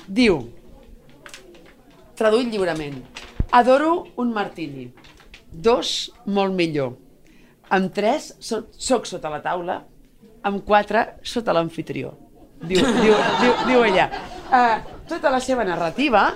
[0.06, 0.38] Diu,
[2.16, 3.00] traduït lliurement,
[3.50, 4.86] adoro un martini,
[5.50, 6.94] dos, molt millor,
[7.74, 9.80] amb tres, so, soc sota la taula,
[10.46, 12.12] amb quatre, sota l'anfitrió.
[12.62, 14.08] Diu, diu, diu, diu ella.
[14.46, 14.78] Uh,
[15.08, 16.30] tota la seva narrativa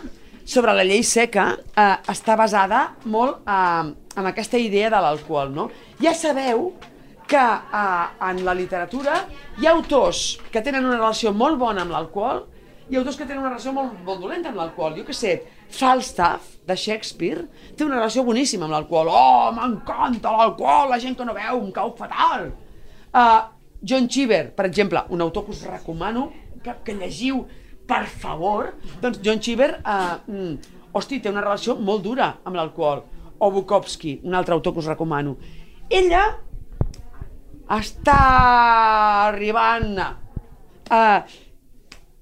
[0.45, 5.53] sobre la llei seca uh, està basada molt uh, en aquesta idea de l'alcohol.
[5.55, 5.69] No?
[6.03, 6.73] Ja sabeu
[7.31, 9.25] que uh, en la literatura
[9.61, 12.43] hi ha autors que tenen una relació molt bona amb l'alcohol
[12.91, 14.97] i autors que tenen una relació molt, molt dolenta amb l'alcohol.
[14.99, 15.37] Jo què sé,
[15.71, 17.45] Falstaff, de Shakespeare,
[17.79, 19.11] té una relació boníssima amb l'alcohol.
[19.15, 22.51] Oh, m'encanta l'alcohol, la gent que no veu em cau fatal.
[23.11, 23.47] Uh,
[23.83, 26.31] John Cheever, per exemple, un autor que us recomano
[26.63, 27.45] que, que llegiu,
[27.89, 33.05] per favor, doncs John Cheever, uh, mm, hosti, té una relació molt dura amb l'alcohol.
[33.41, 35.37] O Bukowski, un altre autor que us recomano.
[35.89, 36.25] Ella
[37.81, 38.19] està
[39.31, 40.11] arribant a...
[40.91, 41.47] Uh,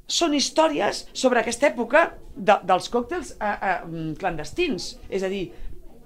[0.09, 3.81] són històries sobre aquesta època de, dels còctels eh, eh,
[4.19, 4.95] clandestins.
[5.13, 5.51] És a dir,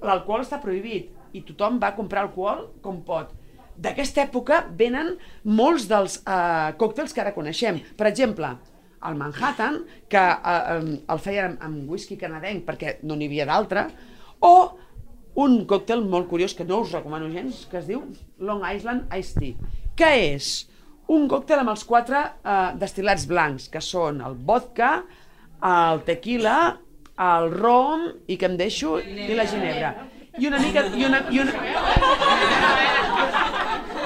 [0.02, 3.30] l'alcohol està prohibit i tothom va comprar alcohol com pot.
[3.82, 5.16] D'aquesta època venen
[5.58, 7.80] molts dels eh, còctels que ara coneixem.
[7.98, 8.52] Per exemple,
[9.08, 9.80] el Manhattan,
[10.12, 10.78] que eh,
[11.14, 13.88] el feien amb, amb whisky canadenc perquè no n'hi havia d'altre,
[14.46, 14.54] o
[15.42, 18.04] un còctel molt curiós que no us recomano gens, que es diu
[18.38, 20.52] Long Island Iced Tea, que és
[21.12, 24.94] un còctel amb els quatre eh, destil·lats blancs, que són el vodka,
[25.62, 26.56] el tequila,
[27.22, 29.94] el rom i que em deixo i la ginebra.
[30.40, 31.52] I una mica i una, i una,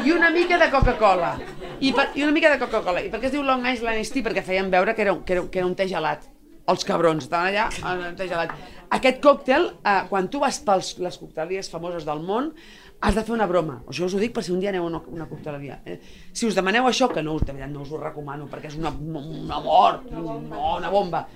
[0.07, 1.33] i una mica de Coca-Cola.
[1.81, 3.03] I, per, I una mica de Coca-Cola.
[3.05, 4.25] I per què es diu Long Island Iced Tea?
[4.29, 6.25] Perquè feien veure que era, un- que era, que era un té gelat.
[6.67, 7.69] Els cabrons, estaven allà,
[8.11, 8.51] un té gelat.
[8.97, 12.53] Aquest còctel, eh, quan tu vas per les cocteleries famoses del món,
[13.01, 13.81] has de fer una broma.
[13.87, 15.81] Això us ho dic per si un dia aneu a una, una cocteleria.
[15.85, 15.99] Eh,
[16.33, 18.91] si us demaneu això, que no us, de no us ho recomano, perquè és una,
[18.91, 20.41] una mort, no,
[20.79, 21.27] una bomba.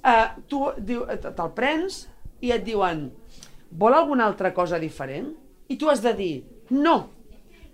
[0.00, 2.06] Eh, tu diu, te'l prens
[2.40, 3.10] i et diuen
[3.70, 5.34] vol alguna altra cosa diferent?
[5.68, 6.34] I tu has de dir,
[6.70, 7.10] no,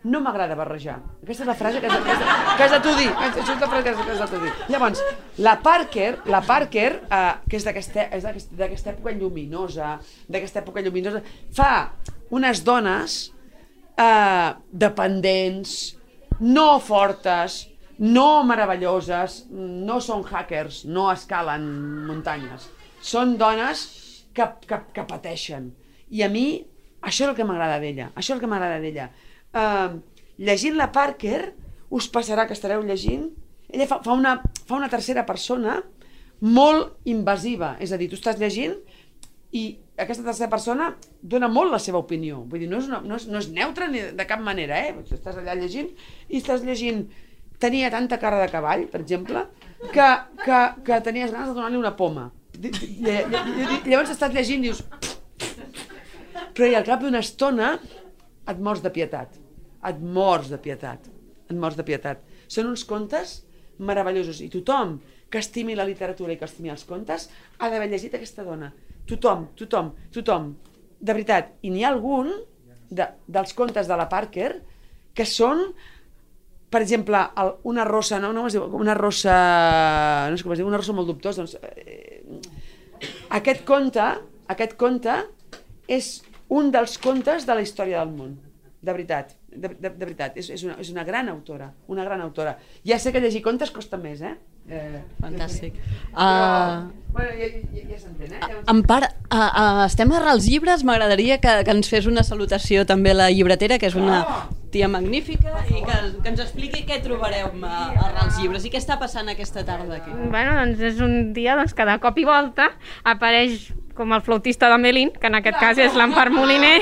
[0.07, 0.97] no m'agrada barrejar.
[1.25, 2.01] Aquesta és la frase que has
[2.57, 3.09] que has de, tu dir.
[3.11, 4.53] Això és la frase que has, de tu dir.
[4.73, 5.03] Llavors,
[5.43, 9.97] la Parker, la Parker eh, que és d'aquesta és d'aquest- d'aquesta època lluminosa,
[10.29, 11.23] d'aquesta època lluminosa,
[11.57, 11.73] fa
[12.31, 13.17] unes dones
[13.99, 15.97] eh, dependents,
[16.41, 17.67] no fortes,
[17.99, 21.65] no meravelloses, no són hackers, no escalen
[22.07, 22.69] muntanyes.
[23.01, 23.87] Són dones
[24.37, 25.71] que, que, que pateixen.
[26.13, 26.49] I a mi,
[27.01, 28.11] això és el que m'agrada d'ella.
[28.15, 29.09] Això és el que m'agrada d'ella.
[29.55, 29.99] Uh,
[30.39, 31.53] llegint la Parker,
[31.95, 33.29] us passarà que estareu llegint,
[33.71, 34.37] ella fa, fa, una,
[34.67, 35.81] fa una tercera persona
[36.41, 37.75] molt invasiva.
[37.81, 38.77] És a dir, tu estàs llegint
[39.57, 39.67] i
[39.97, 40.91] aquesta tercera persona
[41.23, 42.43] dona molt la seva opinió.
[42.51, 44.95] Vull dir, no és, una, no és, no és neutra ni de cap manera, eh?
[45.17, 45.89] Estàs allà llegint
[46.29, 47.07] i estàs llegint
[47.63, 49.47] tenia tanta cara de cavall, per exemple,
[49.93, 50.09] que,
[50.43, 52.29] que, que tenies ganes de donar-li una poma.
[52.61, 54.85] Llavors estàs llegint i dius...
[56.57, 57.75] Però i al cap d'una estona
[58.49, 59.37] et mors de pietat.
[59.87, 61.11] Et mors de pietat.
[61.51, 62.23] Et mors de pietat.
[62.49, 63.41] Són uns contes
[63.79, 64.97] meravellosos i tothom
[65.31, 67.29] que estimi la literatura i que estimi els contes
[67.59, 68.71] ha d'haver llegit aquesta dona.
[69.07, 70.55] Tothom, tothom, tothom.
[71.01, 71.53] De veritat.
[71.63, 72.33] I n'hi ha algun
[72.91, 74.53] de, dels contes de la Parker
[75.17, 75.69] que són
[76.71, 79.37] per exemple, el, una rossa, no, no es diu, una rossa,
[80.29, 82.25] no sé com es diu, una rossa molt dubtosa, doncs, eh,
[83.39, 84.07] aquest conte,
[84.53, 85.15] aquest conte
[85.87, 86.11] és
[86.49, 88.37] un dels contes de la història del món,
[88.87, 92.21] de veritat, de, de, de veritat, és, és, una, és una gran autora, una gran
[92.23, 92.57] autora.
[92.87, 94.37] Ja sé que llegir contes costa més, eh?
[94.69, 95.79] eh Fantàstic.
[96.13, 98.43] Uh, bueno, ja, ja, ja s'entén, eh?
[98.43, 102.23] Llavors, en part, uh, uh, estem a als llibres, m'agradaria que, que ens fes una
[102.27, 104.21] salutació també a la llibretera, que és una
[104.71, 108.79] tia magnífica, i que, que ens expliqui què trobareu a, a als llibres i què
[108.83, 110.13] està passant aquesta tarda aquí.
[110.13, 112.71] Bueno, doncs és un dia doncs, que de cop i volta
[113.03, 116.81] apareix com el flautista de Melín, que en aquest cas és l'Empar Moliner,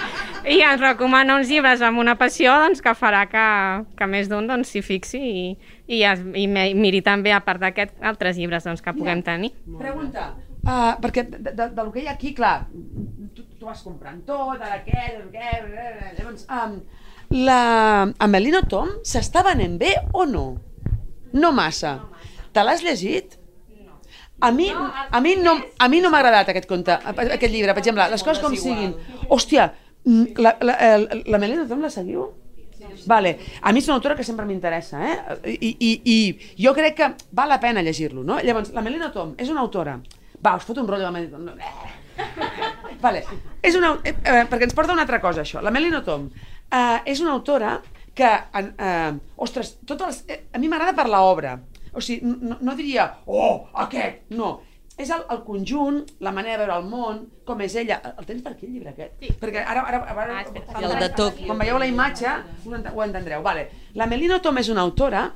[0.56, 3.46] i ens recomana uns llibres amb una passió doncs, que farà que,
[3.98, 5.46] que més d'un doncs, s'hi fixi i,
[5.86, 9.52] i, es, i miri també, a part d'aquest, altres llibres doncs, que puguem tenir.
[9.78, 10.32] Pregunta,
[10.66, 12.58] uh, perquè de, de, del que hi ha aquí, clar,
[13.34, 15.56] tu, tu vas comprant tot, ara què, què,
[16.18, 16.78] llavors, um,
[17.34, 20.46] la Amelino Tom s'està venent bé o no?
[21.34, 21.98] No massa.
[22.54, 23.34] Te l'has llegit?
[24.40, 27.80] A mi, a mi no, a mi no m'ha agradat aquest conte, aquest llibre, per
[27.80, 28.92] exemple, les coses com siguin.
[29.32, 29.70] Hòstia,
[30.04, 32.26] mm, la, la, la, la Melina Tom la seguiu?
[33.06, 33.36] Vale.
[33.62, 35.16] A mi és una autora que sempre m'interessa, eh?
[35.56, 38.38] I, i, I jo crec que val la pena llegir-lo, no?
[38.44, 39.96] Llavors, la Melina Tom és una autora...
[40.36, 41.96] Va, us foto un rotllo de la Melina Tom.
[43.00, 43.24] Vale.
[43.64, 45.62] És una, eh, eh, perquè ens porta una altra cosa, això.
[45.64, 47.78] La Melina Tom eh, és una autora
[48.16, 48.28] que,
[48.60, 51.56] eh, ostres, totes les, eh, a mi m'agrada per l'obra.
[51.96, 54.58] O sigui, no, no diria, oh, aquest, no.
[54.96, 57.98] És el, el conjunt, la manera de veure el món, com és ella.
[58.04, 59.16] El, el tens per aquí, el llibre aquest?
[59.20, 59.32] Sí.
[59.40, 60.80] Perquè ara, ara, ara, Ah, espera.
[60.80, 61.46] El de Tòquio.
[61.50, 63.42] quan veieu la imatge ho, ent- ho entendreu.
[63.44, 63.66] Vale.
[63.94, 65.26] La Melina Tom és una autora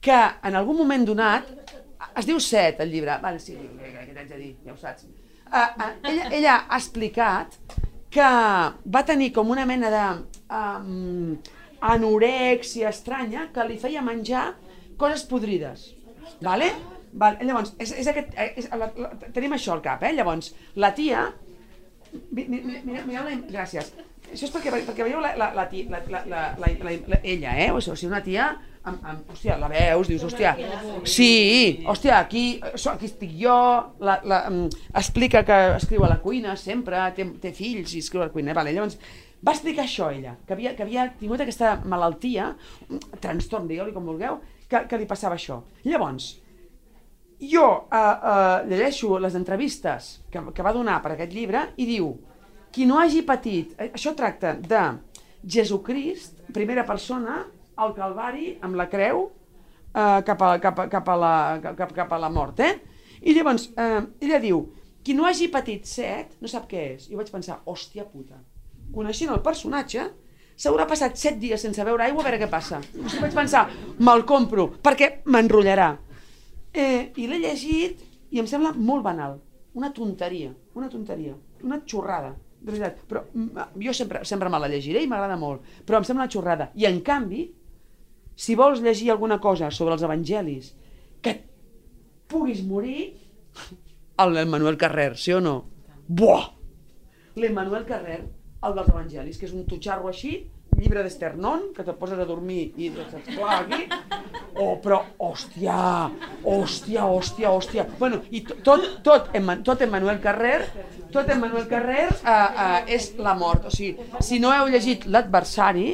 [0.00, 1.48] que en algun moment donat,
[2.16, 5.04] es diu Set, el llibre, vale, sí, què t'haig de dir, ja ho saps.
[5.50, 7.58] Uh, uh, ella, ella ha explicat
[8.10, 8.22] que
[8.94, 10.04] va tenir com una mena de
[10.54, 11.34] um,
[11.82, 14.52] anorèxia estranya que li feia menjar
[15.00, 15.88] coses podrides.
[16.40, 16.70] Vale?
[17.12, 20.12] Val, llavors, és, és aquest, eh, és, la, la, tenim això al cap, eh?
[20.14, 21.24] Llavors, la tia,
[22.30, 23.92] mi- mi- mi- mireu, mireu la, gràcies.
[24.30, 27.18] Això és perquè, perquè veieu la, la, la, tia, la, la, la, la, la, la,
[27.24, 27.70] ella, eh?
[27.74, 28.44] O sigui, una tia
[28.86, 30.54] amb, amb, hòstia, la veus, dius, hòstia,
[31.04, 33.56] sí, hòstia, aquí, aquí estic jo,
[34.00, 34.70] la, la, mm,
[35.02, 38.54] explica que escriu a la cuina sempre, té, té fills i escriu a la cuina,
[38.56, 38.96] vale, llavors
[39.44, 42.54] va explicar això ella, que havia, que havia tingut aquesta malaltia,
[42.88, 44.38] un trastorn, digueu-li com vulgueu,
[44.70, 45.60] que, que li passava això.
[45.84, 46.32] Llavors,
[47.40, 52.12] jo uh, uh, llegeixo les entrevistes que, que va donar per aquest llibre i diu
[52.70, 54.82] qui no hagi patit, eh, això tracta de
[55.42, 57.40] Jesucrist, primera persona,
[57.80, 59.24] al Calvari, amb la creu,
[59.94, 61.34] eh, cap, a, cap, a, cap, a la,
[61.76, 62.76] cap, cap a la mort, eh?
[63.20, 64.62] I llavors, eh, ella diu,
[65.02, 67.08] qui no hagi patit set no sap què és.
[67.10, 68.38] I vaig pensar, hòstia puta,
[68.94, 70.06] coneixent el personatge,
[70.60, 72.80] s'haurà passat set dies sense beure aigua a veure què passa.
[72.94, 73.64] I vaig pensar,
[73.98, 75.90] me'l compro, perquè m'enrotllarà.
[76.70, 79.38] Eh, I l'he llegit i em sembla molt banal.
[79.78, 81.32] Una tonteria, una tonteria,
[81.64, 83.00] una xorrada, de veritat.
[83.08, 86.32] Però mm, jo sempre, sempre me la llegiré i m'agrada molt, però em sembla una
[86.32, 86.68] xorrada.
[86.74, 87.46] I en canvi,
[88.36, 90.74] si vols llegir alguna cosa sobre els evangelis
[91.24, 91.36] que
[92.30, 93.14] puguis morir,
[94.20, 95.54] el Manuel Carrer, sí o no?
[96.06, 96.50] Buah!
[97.40, 98.20] L'Emmanuel Carrer,
[98.66, 100.34] el dels evangelis, que és un tutxarro així,
[100.80, 103.86] llibre d'Esternon, que te poses a dormir i t'esclar aquí.
[104.60, 105.76] Oh, però, hòstia,
[106.44, 107.86] hòstia, hòstia, hòstia.
[107.98, 110.60] Bueno, i to- tot, tot, Emma- tot Emmanuel Carrer,
[111.12, 113.66] tot Emmanuel Carrer uh, uh, és la mort.
[113.66, 115.88] O sigui, si no heu llegit l'adversari,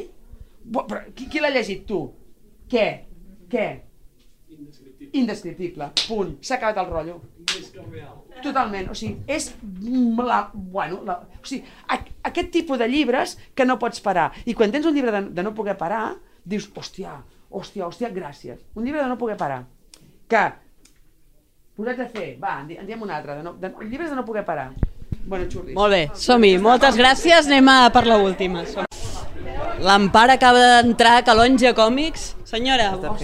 [1.15, 2.01] qui, qui l'ha llegit, tu?
[2.69, 2.87] Què?
[3.51, 3.67] Què?
[5.13, 5.91] Indescriptible.
[6.07, 6.35] Punt.
[6.43, 7.17] S'ha acabat el rotllo.
[8.43, 9.47] Totalment, o sigui, és
[10.27, 11.63] la, bueno, la, o sigui,
[12.27, 14.31] aquest tipus de llibres que no pots parar.
[14.45, 17.17] I quan tens un llibre de, de no poder parar, dius, hòstia,
[17.49, 18.59] hòstia, hòstia, gràcies.
[18.75, 19.63] Un llibre de no poder parar.
[20.27, 20.45] Que,
[21.77, 24.15] posats a fer, va, en di- en diem un altre, de no, de, llibres de
[24.15, 24.71] no poder parar.
[25.27, 25.75] Bueno, xurris.
[25.75, 26.57] Molt bé, som-hi.
[26.57, 27.47] Moltes gràcies.
[27.51, 28.63] Anem a per l'última.
[28.65, 28.85] Som-
[29.83, 32.35] L'Empar acaba d'entrar a Calonja Còmics.
[32.47, 33.19] Senyora, bona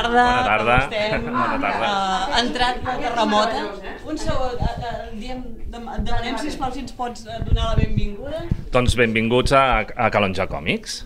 [0.00, 0.24] tarda.
[0.26, 0.76] Bona tarda.
[0.86, 1.24] Estem?
[1.36, 1.90] Bona tarda.
[1.92, 3.62] Uh, entrat per terremota.
[4.10, 8.42] Un segon, uh, uh, diem, dem- demanem, sisplau, si ens pots donar la benvinguda.
[8.72, 11.02] Doncs benvinguts a, a Calonja Còmics.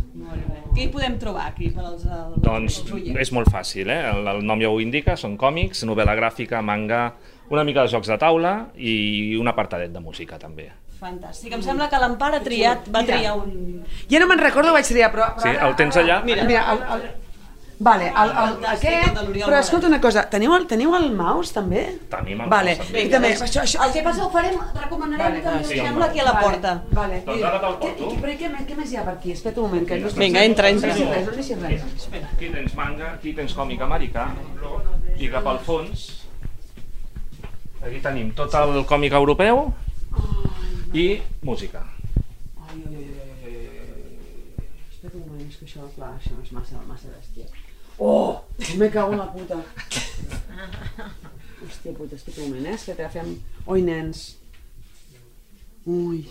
[0.75, 2.03] Què hi podem trobar aquí per als...
[2.11, 4.01] als Doncs als és molt fàcil, eh?
[4.11, 7.13] El, el nom ja ho indica, són còmics, novel·la gràfica, manga,
[7.55, 10.71] una mica de jocs de taula i un apartadet de música també.
[10.99, 11.53] Fantàstic.
[11.55, 13.85] Em sembla que l'Empar ha triat, va triar un...
[14.11, 15.29] Ja no me'n recordo, vaig triar, però...
[15.37, 16.19] però Sí, ara- el tens allà?
[16.27, 17.07] Mira, mira el, el,
[17.85, 21.83] Vale, el, el, aquest, però escolta una cosa, teniu el, teniu el mouse també?
[22.13, 23.33] Tenim el Vale, mouse, i també.
[23.35, 26.25] doncs, això, això, El que passa ho farem, recomanarem Vale, també, sí, sembla, aquí a
[26.25, 26.73] la Vale, porta.
[26.97, 28.09] Vale, Doncs ara te'l Què, porto.
[28.15, 29.33] i, però què, més- què més hi ha per aquí?
[29.37, 30.89] Espera un moment, que no es Vinga, entra, entra.
[30.89, 32.25] No deixis res, no deixis res.
[32.33, 34.29] Aquí tens manga, aquí tens còmic americà
[35.19, 36.07] i cap al fons
[37.85, 39.67] aquí tenim tot el còmic europeu
[40.95, 41.83] i música.
[42.65, 44.65] Ai, ai, ai, ai, ai, ai, ai.
[44.89, 47.45] Espera un moment, és que això, clar, això és massa, massa bèstia.
[47.99, 48.41] Oh,
[48.77, 49.57] me cago en la puta.
[51.65, 52.75] Hòstia puta, espera un moment, eh?
[52.75, 53.37] És que agafem...
[53.67, 54.25] Oi, nens.
[55.85, 56.25] Ui.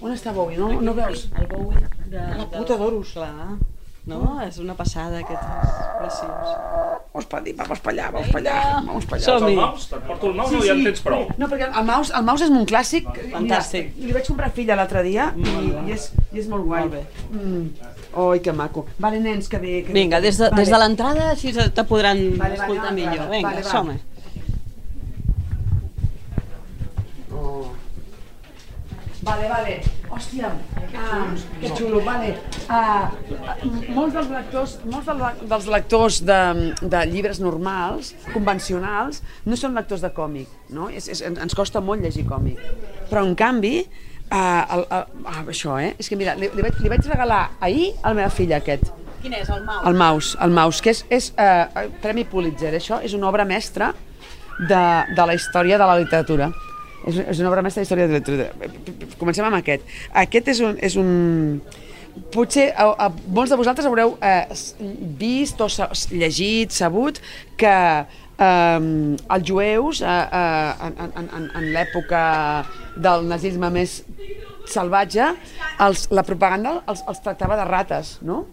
[0.00, 0.58] On està Bowie?
[0.58, 1.26] No, no veus?
[1.36, 2.24] El Bowie de...
[2.40, 3.12] La puta d'oros.
[3.16, 3.58] Clar.
[4.10, 4.20] No?
[4.42, 6.52] És una passada, aquest és preciós.
[7.10, 9.26] Vamos pa dir, vamos pa allà, vamos pa allà, vamos pa allà.
[9.26, 9.52] Som-hi.
[9.52, 9.88] El mouse?
[9.90, 11.26] Te'n porto el mouse o ja en tens prou?
[11.42, 13.10] No, perquè el mouse, el mouse és un clàssic.
[13.34, 13.90] Fantàstic.
[13.96, 16.86] Mira, li vaig comprar filla l'altre dia i, i, és, i és molt guai.
[16.86, 17.02] Molt bé.
[17.34, 17.89] Mm.
[18.12, 18.86] Oi, que maco.
[18.98, 19.82] Vale, nens, que bé.
[19.86, 20.56] Que Vinga, des de, vale.
[20.64, 23.28] des de l'entrada així te podran Vale, vale, escoltar va, millor.
[23.30, 23.70] Vinga, vale, va.
[23.70, 23.98] som-hi.
[27.32, 27.70] Oh.
[29.22, 29.80] Vale, vale.
[30.10, 30.48] Hòstia,
[30.98, 31.28] ah,
[31.60, 32.32] que xulo, vale.
[32.68, 33.12] Ah,
[33.94, 36.38] molts dels lectors, molts del- dels lectors de,
[36.82, 40.88] de llibres normals, convencionals, no són lectors de còmic, no?
[40.90, 42.58] És, és, ens costa molt llegir còmic.
[43.10, 43.84] Però, en canvi,
[44.30, 45.94] ah, el, el, ah, això, eh?
[45.98, 48.90] És que mira, li, li, vaig, li vaig regalar ahir a la meva filla aquest,
[49.20, 49.88] Quin és, el mouse?
[49.88, 52.72] el mouse, el mouse, que és, és eh, Premi Pulitzer.
[52.78, 53.92] Això és una obra mestra
[54.60, 54.82] de,
[55.16, 56.50] de la història de la literatura.
[57.04, 59.16] És, és una obra mestra de la història de la literatura.
[59.20, 59.86] Comencem amb aquest.
[60.24, 60.80] Aquest és un...
[60.80, 61.12] És un
[62.34, 64.42] potser a, a, molts de vosaltres haureu eh,
[65.18, 67.20] vist o sa, llegit, sabut
[67.56, 67.70] que
[68.40, 68.80] eh,
[69.36, 72.22] els jueus eh, eh, en, en, en, en l'època
[72.96, 74.00] del nazisme més
[74.70, 75.28] salvatge,
[75.82, 78.44] els, la propaganda els, els tractava de rates, no?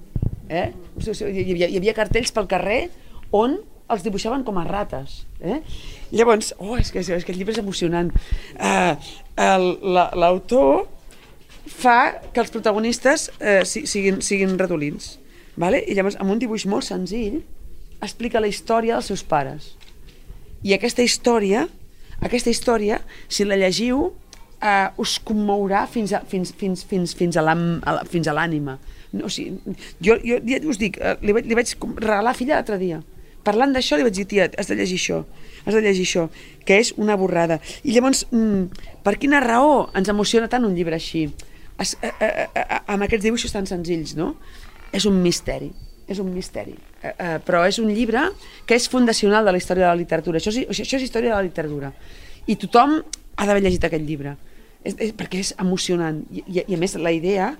[0.49, 0.69] Eh?
[1.03, 2.88] Hi, havia, hi havia cartells pel carrer
[3.35, 3.57] on
[3.88, 5.21] els dibuixaven com a rates.
[5.39, 5.61] Eh?
[6.11, 8.09] Llavors, oh, és que, és que aquest llibre és emocionant.
[8.59, 8.95] Uh,
[10.17, 10.88] L'autor
[11.67, 15.17] fa que els protagonistes eh, si- siguin, siguin ratolins.
[15.59, 15.83] Vale?
[15.88, 17.39] I llavors, amb un dibuix molt senzill,
[18.01, 19.76] explica la història dels seus pares.
[20.63, 21.67] I aquesta història,
[22.23, 24.11] aquesta història, si la llegiu,
[24.61, 28.79] eh, us commourà fins a, fins, fins, fins, fins a a fins a l'ànima.
[29.13, 32.37] No, o sigui, jo, jo ja us dic, eh, li, vaig, li vaig regalar a
[32.37, 33.01] filla l'altre dia.
[33.47, 35.21] Parlant d'això li vaig dir, tia, has de llegir això,
[35.63, 36.27] has de llegir això,
[36.67, 37.61] que és una borrada.
[37.83, 38.65] I llavors, mm,
[39.05, 41.29] per quina raó ens emociona tant un llibre així?
[41.79, 44.35] Es, eh, eh, eh, amb aquests dibuixos tan senzills, no?
[44.91, 45.71] És un misteri,
[46.07, 46.75] és un misteri.
[47.01, 48.23] Eh, eh, però és un llibre
[48.65, 50.39] que és fundacional de la història de la literatura.
[50.39, 51.91] Això és, això és història de la literatura.
[52.47, 52.97] I tothom
[53.35, 54.37] ha d'haver llegit aquest llibre.
[54.83, 56.23] És, és, perquè és emocionant.
[56.31, 57.51] I, i, I a més, la idea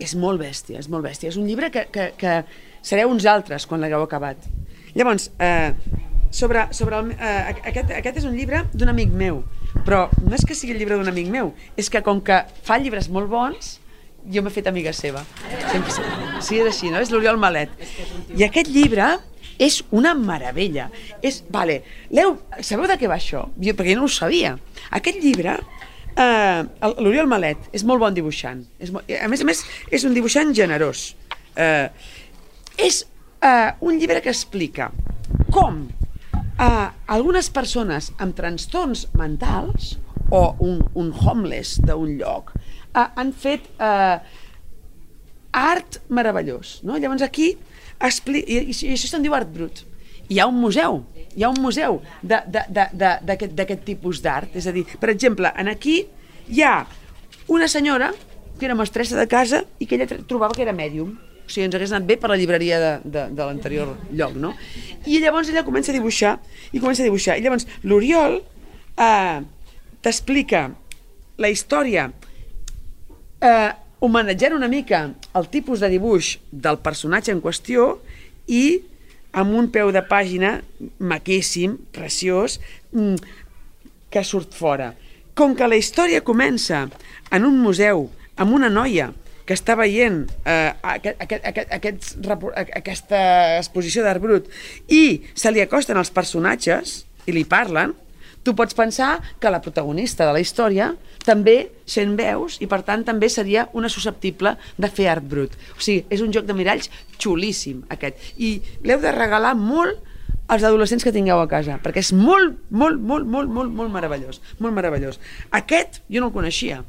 [0.00, 1.30] és molt bèstia, és molt bèstia.
[1.30, 2.40] És un llibre que, que, que
[2.84, 4.48] sereu uns altres quan l'hagueu acabat.
[4.96, 5.72] Llavors, eh,
[6.30, 9.42] sobre, sobre el, eh, aquest, aquest és un llibre d'un amic meu,
[9.86, 12.78] però no és que sigui el llibre d'un amic meu, és que com que fa
[12.80, 13.76] llibres molt bons,
[14.32, 15.22] jo m'he fet amiga seva.
[15.70, 15.92] Sempre,
[16.42, 17.00] sí, és així, no?
[17.02, 17.72] És l'Oriol Malet.
[18.36, 19.16] I aquest llibre
[19.62, 20.88] és una meravella.
[21.24, 21.80] És, vale,
[22.14, 23.46] Leu, sabeu de què va això?
[23.56, 24.54] Jo, perquè jo no ho sabia.
[24.98, 25.56] Aquest llibre,
[26.16, 26.62] eh,
[26.98, 28.64] l'Oriol Malet, és molt bon dibuixant.
[28.82, 31.08] És molt, a més a més, és un dibuixant generós.
[31.56, 31.88] Eh,
[32.76, 33.04] és
[33.40, 34.90] eh, un llibre que explica
[35.54, 35.86] com
[36.60, 39.94] eh, algunes persones amb trastorns mentals
[40.34, 42.52] o un, un homeless d'un lloc
[42.96, 44.18] han fet eh,
[45.56, 46.80] art meravellós.
[46.84, 46.96] No?
[46.98, 47.52] Llavors aquí
[48.00, 48.42] expli...
[48.46, 49.84] I, i, i això se'n diu art brut.
[50.28, 51.04] Hi ha un museu,
[51.36, 54.56] hi ha un museu d'aquest tipus d'art.
[54.58, 56.00] És a dir, per exemple, en aquí
[56.48, 56.80] hi ha
[57.52, 58.10] una senyora
[58.58, 61.14] que era mestressa de casa i que ella tr- trobava que era mèdium.
[61.46, 64.50] O sigui, ens hagués anat bé per la llibreria de, de, de l'anterior lloc, no?
[65.06, 66.40] I llavors ella comença a dibuixar,
[66.74, 67.36] i comença a dibuixar.
[67.38, 68.40] I llavors l'Oriol
[68.98, 69.38] eh,
[70.02, 70.64] t'explica
[71.38, 72.08] la història
[73.40, 75.06] eh, homenatjant una mica
[75.36, 77.96] el tipus de dibuix del personatge en qüestió
[78.46, 78.80] i
[79.36, 80.60] amb un peu de pàgina
[80.98, 82.60] maquíssim, preciós,
[82.92, 83.16] mm,
[84.10, 84.94] que surt fora.
[85.34, 86.86] Com que la història comença
[87.30, 89.12] en un museu amb una noia
[89.46, 91.44] que està veient eh, aquest, aquest,
[91.76, 92.16] aquest,
[92.80, 93.20] aquesta
[93.58, 94.48] exposició d'art brut
[94.88, 97.94] i se li acosten els personatges i li parlen,
[98.46, 100.92] tu pots pensar que la protagonista de la història
[101.26, 105.56] també sent veus i per tant també seria una susceptible de fer art brut.
[105.74, 106.86] O sigui, és un joc de miralls
[107.18, 109.98] xulíssim aquest i l'heu de regalar molt
[110.46, 114.38] als adolescents que tingueu a casa, perquè és molt, molt, molt, molt, molt, molt meravellós,
[114.62, 115.18] molt meravellós.
[115.58, 116.84] Aquest jo no el coneixia,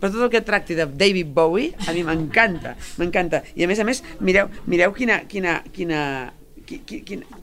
[0.00, 3.42] però tot el que tracti de David Bowie a mi m'encanta, m'encanta.
[3.52, 6.00] I a més a més, mireu, mireu quina, quina, quina,
[6.64, 7.42] quina, quina,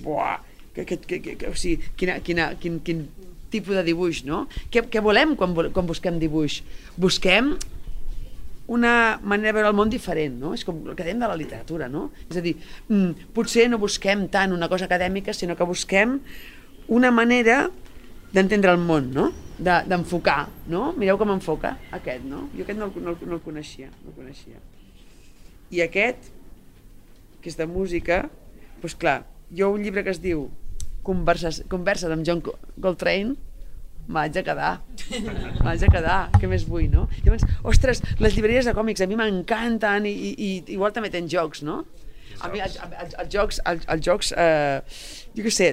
[0.00, 0.40] buah,
[0.74, 3.06] que, que, que, que, o sigui, quina, quina, quin, quin
[3.52, 4.46] tipus de dibuix, no?
[4.72, 6.62] Què, què volem quan, quan busquem dibuix?
[6.96, 7.52] Busquem
[8.72, 10.54] una manera de veure el món diferent, no?
[10.56, 12.06] És com el que dèiem de la literatura, no?
[12.30, 12.54] És a dir,
[12.88, 16.20] mm, potser no busquem tant una cosa acadèmica, sinó que busquem
[16.88, 17.66] una manera
[18.32, 19.26] d'entendre el món, no?
[19.58, 20.92] De- D'enfocar, no?
[20.96, 22.46] Mireu com enfoca aquest, no?
[22.56, 24.56] Jo aquest no el, no el, no el coneixia, no el coneixia.
[25.70, 26.30] I aquest,
[27.42, 28.22] que és de música,
[28.80, 30.48] doncs clar, jo un llibre que es diu
[31.06, 33.34] Converses, Converses amb John Co- Coltrane,
[34.12, 34.72] m'haig de quedar,
[35.62, 37.08] m'haig de quedar, què més vull, no?
[37.24, 41.30] Llavors, ostres, les llibreries de còmics a mi m'encanten i, i, i igual també tenen
[41.30, 41.82] jocs, no?
[42.42, 44.80] A mi els, els, els jocs, els, els jocs eh,
[45.36, 45.68] jo què sé,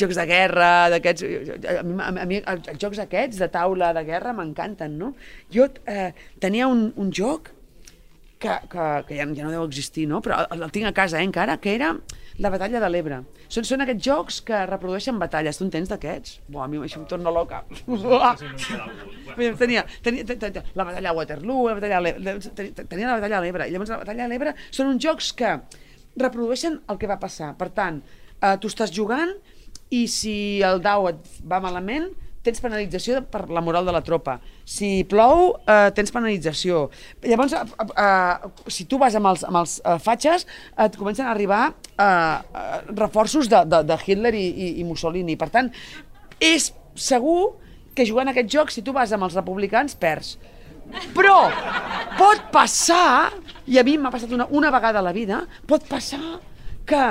[0.00, 1.24] jocs de guerra, d'aquests,
[1.74, 5.10] a mi, a mi els, els jocs aquests de taula de guerra m'encanten, no?
[5.52, 7.50] Jo eh, tenia un, un joc
[8.38, 10.22] que, que, que ja, ja no deu existir, no?
[10.24, 11.92] però el, el tinc a casa eh, encara, que era
[12.38, 13.20] la batalla de l'Ebre.
[13.52, 15.58] Són, són aquests jocs que reprodueixen batalles.
[15.58, 16.40] Tu en tens d'aquests?
[16.50, 17.62] Buah, a mi això em torna loca.
[19.60, 23.46] tenia, tenia, tenia, la batalla de Waterloo, la batalla de tenia, tenia la batalla de
[23.46, 23.68] l'Ebre.
[23.68, 25.56] I llavors la batalla de l'Ebre són uns jocs que
[26.18, 27.54] reprodueixen el que va passar.
[27.60, 28.02] Per tant,
[28.40, 29.30] eh, tu estàs jugant
[29.94, 32.10] i si el dau et va malament,
[32.44, 34.36] tens penalització per la moral de la tropa.
[34.68, 36.90] Si plou, eh, tens penalització.
[37.22, 37.64] Llavors, eh,
[37.96, 42.06] eh, si tu vas amb els, amb els eh, fatxes, et comencen a arribar eh,
[42.06, 45.36] eh, reforços de, de, de Hitler i, i, i Mussolini.
[45.40, 45.70] Per tant,
[46.40, 47.54] és segur
[47.94, 50.34] que jugant a aquest joc, si tu vas amb els republicans, perds.
[51.14, 51.38] Però
[52.18, 53.32] pot passar,
[53.70, 56.20] i a mi m'ha passat una, una vegada a la vida, pot passar
[56.84, 57.06] que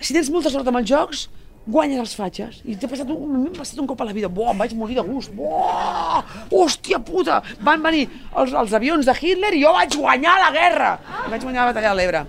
[0.00, 1.26] si tens molta sort amb els jocs,
[1.70, 2.60] guanyes els fatxes.
[2.64, 4.30] I t'ha passat un, m'ha passat un cop a la vida.
[4.32, 5.34] Buah, em vaig morir de gust.
[5.36, 7.40] Buah, hòstia puta.
[7.66, 10.92] Van venir els, els avions de Hitler i jo vaig guanyar la guerra.
[11.26, 12.24] I vaig guanyar la batalla de l'Ebre.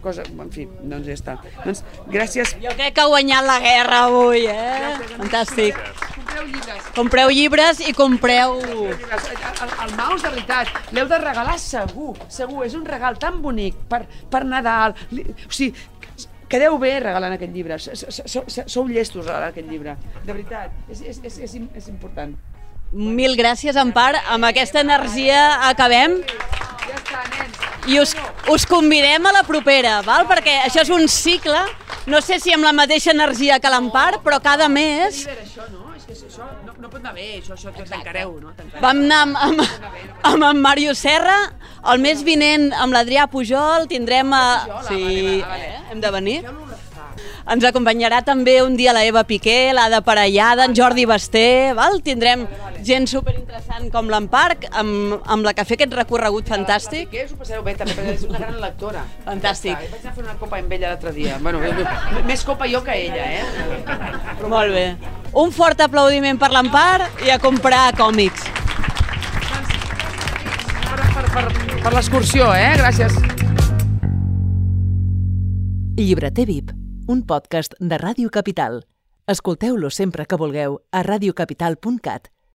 [0.00, 1.36] Cosa, en fi, doncs ja està.
[1.64, 2.54] Doncs gràcies.
[2.62, 4.94] Jo crec que ha guanyat la guerra avui, eh?
[5.18, 5.78] Fantàstic.
[6.14, 6.86] Compreu llibres.
[6.96, 8.56] Compreu llibres i compreu...
[8.64, 12.64] El, el, el mouse, de veritat, l'heu de regalar segur, segur.
[12.66, 14.96] És un regal tan bonic per, per Nadal.
[15.12, 15.74] O sigui,
[16.50, 17.78] quedeu bé regalant aquest llibre.
[17.78, 19.98] Sou llestos regalant aquest llibre.
[20.24, 22.34] De veritat, és, és, és, és important.
[22.94, 24.14] Mil gràcies, Empar.
[24.30, 26.20] Amb aquesta energia acabem.
[27.86, 28.14] I us,
[28.48, 30.24] us convidem a la propera, val?
[30.30, 31.60] perquè això és un cicle,
[32.08, 35.92] no sé si amb la mateixa energia que l'Empar, però cada mes això, no?
[35.94, 38.54] És que això no, no pot anar bé, això, això tancareu, no?
[38.56, 38.82] Tancareu.
[38.82, 39.60] vam anar amb, amb,
[40.32, 41.36] amb en Mario Serra,
[41.92, 44.44] el mes vinent amb l'Adrià Pujol tindrem a...
[44.64, 45.42] Ah, Sí,
[45.92, 46.40] hem de venir.
[47.44, 51.98] Ens acompanyarà també un dia la Eva Piqué, l'Ada Parellada, en Jordi Basté, val?
[52.04, 52.46] tindrem
[52.84, 57.10] gent superinteressant com l'Emparc, amb, amb la que ha fet aquest recorregut fantàstic.
[57.12, 59.02] Què us ho passeu bé també, perquè és una gran lectora.
[59.26, 59.76] Fantàstic.
[59.76, 61.36] Vaig anar a fer una copa amb ella l'altre dia.
[61.44, 61.60] Bueno,
[62.30, 64.48] més copa jo que ella, eh?
[64.48, 64.86] Molt bé.
[65.44, 68.46] Un fort aplaudiment per l'Empart i a comprar còmics.
[70.88, 71.44] Per, per,
[71.84, 72.72] per l'excursió, eh?
[72.80, 73.20] Gràcies.
[76.00, 76.72] Llibreter VIP,
[77.06, 78.84] un podcast de Ràdio Capital.
[79.28, 82.33] Escolteu-lo sempre que vulgueu a radiocapital.cat